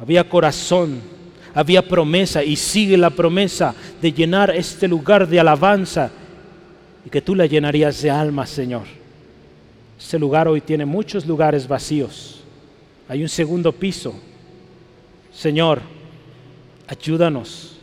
[0.00, 1.00] Había corazón,
[1.52, 6.10] había promesa y sigue la promesa de llenar este lugar de alabanza
[7.04, 8.84] y que tú la llenarías de almas, Señor.
[9.98, 12.40] Este lugar hoy tiene muchos lugares vacíos.
[13.08, 14.14] Hay un segundo piso.
[15.32, 15.82] Señor,
[16.90, 17.76] ayúdanos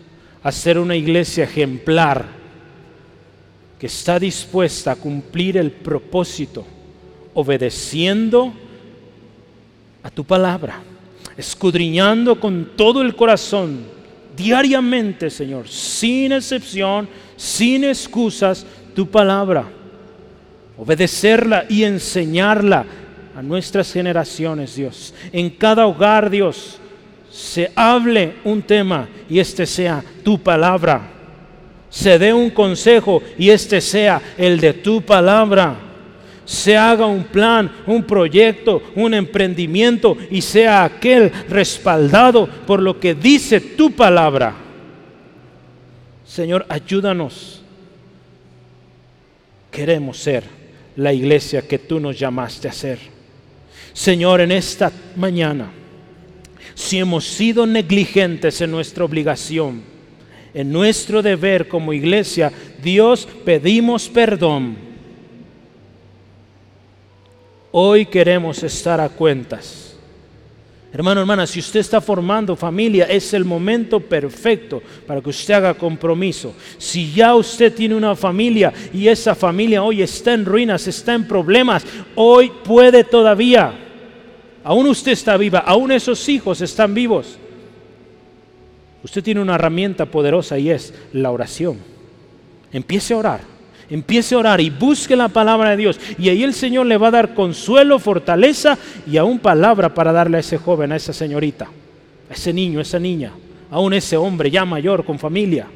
[0.44, 2.26] a ser una iglesia ejemplar
[3.80, 6.66] que está dispuesta a cumplir el propósito,
[7.34, 8.52] obedeciendo
[10.04, 10.82] a tu palabra,
[11.38, 13.86] escudriñando con todo el corazón,
[14.36, 19.70] diariamente, Señor, sin excepción, sin excusas, tu palabra,
[20.78, 22.86] obedecerla y enseñarla
[23.36, 25.14] a nuestras generaciones, Dios.
[25.32, 26.80] En cada hogar, Dios,
[27.38, 31.08] se hable un tema y este sea tu palabra.
[31.88, 35.78] Se dé un consejo y este sea el de tu palabra.
[36.46, 43.14] Se haga un plan, un proyecto, un emprendimiento y sea aquel respaldado por lo que
[43.14, 44.56] dice tu palabra.
[46.26, 47.62] Señor, ayúdanos.
[49.70, 50.44] Queremos ser
[50.96, 52.98] la iglesia que tú nos llamaste a ser.
[53.94, 55.70] Señor, en esta mañana
[56.78, 59.82] si hemos sido negligentes en nuestra obligación,
[60.54, 62.54] en nuestro deber como iglesia,
[62.84, 64.78] Dios pedimos perdón.
[67.72, 69.98] Hoy queremos estar a cuentas.
[70.94, 75.74] Hermano, hermana, si usted está formando familia, es el momento perfecto para que usted haga
[75.74, 76.54] compromiso.
[76.78, 81.28] Si ya usted tiene una familia y esa familia hoy está en ruinas, está en
[81.28, 83.87] problemas, hoy puede todavía
[84.68, 87.38] Aún usted está viva, aún esos hijos están vivos.
[89.02, 91.78] Usted tiene una herramienta poderosa y es la oración.
[92.74, 93.40] Empiece a orar,
[93.90, 95.98] empiece a orar y busque la palabra de Dios.
[96.20, 98.78] Y ahí el Señor le va a dar consuelo, fortaleza
[99.10, 101.70] y aún palabra para darle a ese joven, a esa señorita,
[102.30, 103.32] a ese niño, a esa niña,
[103.72, 105.68] aún ese hombre ya mayor con familia.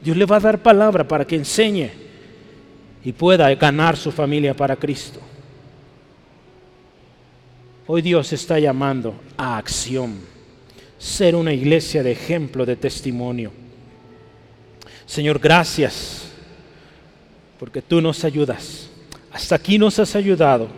[0.00, 1.90] Dios le va a dar palabra para que enseñe
[3.04, 5.18] y pueda ganar su familia para Cristo.
[7.90, 10.16] Hoy Dios está llamando a acción,
[10.98, 13.50] ser una iglesia de ejemplo, de testimonio.
[15.06, 16.30] Señor, gracias
[17.58, 18.90] porque tú nos ayudas.
[19.32, 20.68] Hasta aquí nos has ayudado.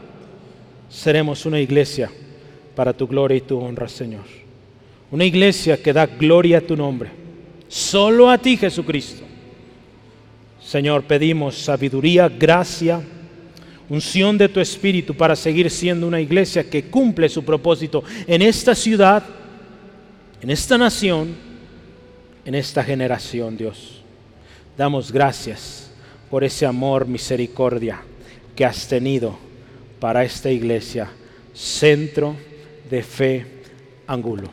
[0.89, 2.09] Seremos una iglesia
[2.77, 4.27] para tu gloria y tu honra, Señor.
[5.11, 7.11] Una iglesia que da gloria a tu nombre.
[7.67, 9.25] Solo a ti, Jesucristo.
[10.63, 13.03] Señor, pedimos sabiduría, gracia
[13.91, 18.75] unción de tu espíritu para seguir siendo una iglesia que cumple su propósito en esta
[18.75, 19.23] ciudad,
[20.41, 21.35] en esta nación,
[22.45, 24.01] en esta generación, Dios.
[24.79, 25.91] Damos gracias
[26.31, 28.01] por ese amor, misericordia
[28.55, 29.37] que has tenido
[29.99, 31.11] para esta iglesia,
[31.53, 32.37] centro
[32.89, 33.47] de fe,
[34.07, 34.49] ángulo.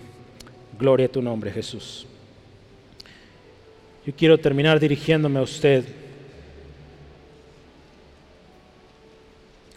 [0.80, 2.08] Gloria a tu nombre, Jesús.
[4.06, 5.86] Yo quiero terminar dirigiéndome a usted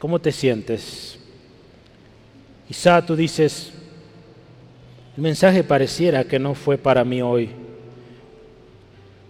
[0.01, 1.19] ¿Cómo te sientes?
[2.67, 3.71] Quizá tú dices,
[5.15, 7.51] el mensaje pareciera que no fue para mí hoy,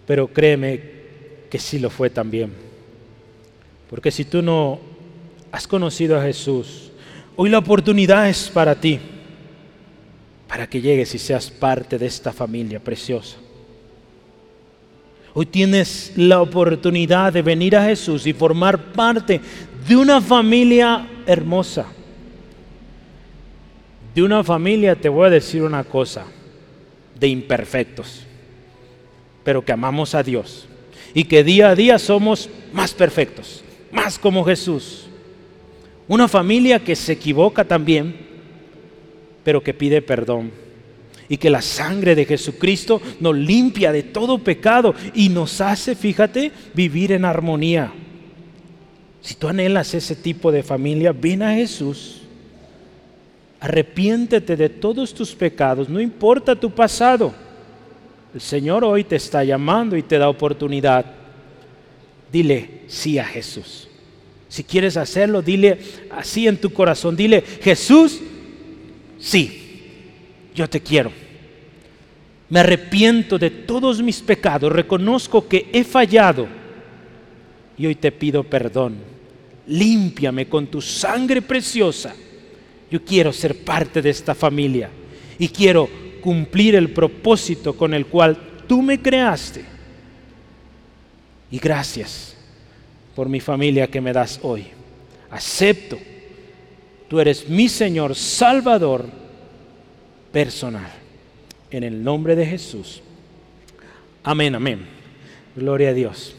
[0.07, 0.81] pero créeme
[1.49, 2.53] que sí lo fue también.
[3.89, 4.79] Porque si tú no
[5.51, 6.91] has conocido a Jesús,
[7.35, 8.97] hoy la oportunidad es para ti,
[10.47, 13.35] para que llegues y seas parte de esta familia preciosa.
[15.33, 19.39] Hoy tienes la oportunidad de venir a Jesús y formar parte
[19.87, 21.85] de una familia hermosa.
[24.13, 26.25] De una familia, te voy a decir una cosa,
[27.17, 28.25] de imperfectos,
[29.43, 30.67] pero que amamos a Dios
[31.13, 35.07] y que día a día somos más perfectos, más como Jesús.
[36.07, 38.15] Una familia que se equivoca también,
[39.43, 40.51] pero que pide perdón.
[41.29, 46.51] Y que la sangre de Jesucristo nos limpia de todo pecado y nos hace, fíjate,
[46.73, 47.93] vivir en armonía.
[49.21, 52.21] Si tú anhelas ese tipo de familia, ven a Jesús.
[53.59, 57.31] Arrepiéntete de todos tus pecados, no importa tu pasado.
[58.33, 61.05] El Señor hoy te está llamando y te da oportunidad.
[62.31, 63.87] Dile sí a Jesús.
[64.47, 65.79] Si quieres hacerlo, dile
[66.09, 67.15] así en tu corazón.
[67.15, 68.19] Dile, Jesús,
[69.19, 69.83] sí,
[70.55, 71.11] yo te quiero.
[72.49, 76.47] Me arrepiento de todos mis pecados, reconozco que he fallado
[77.77, 79.10] y hoy te pido perdón.
[79.67, 82.13] Límpiame con tu sangre preciosa.
[82.89, 84.89] Yo quiero ser parte de esta familia
[85.39, 85.89] y quiero
[86.21, 89.63] cumplir el propósito con el cual tú me creaste.
[91.49, 92.35] Y gracias
[93.15, 94.67] por mi familia que me das hoy.
[95.29, 95.97] Acepto.
[97.07, 99.05] Tú eres mi Señor Salvador
[100.31, 100.91] personal.
[101.69, 103.01] En el nombre de Jesús.
[104.23, 104.85] Amén, amén.
[105.55, 106.35] Gloria a Dios.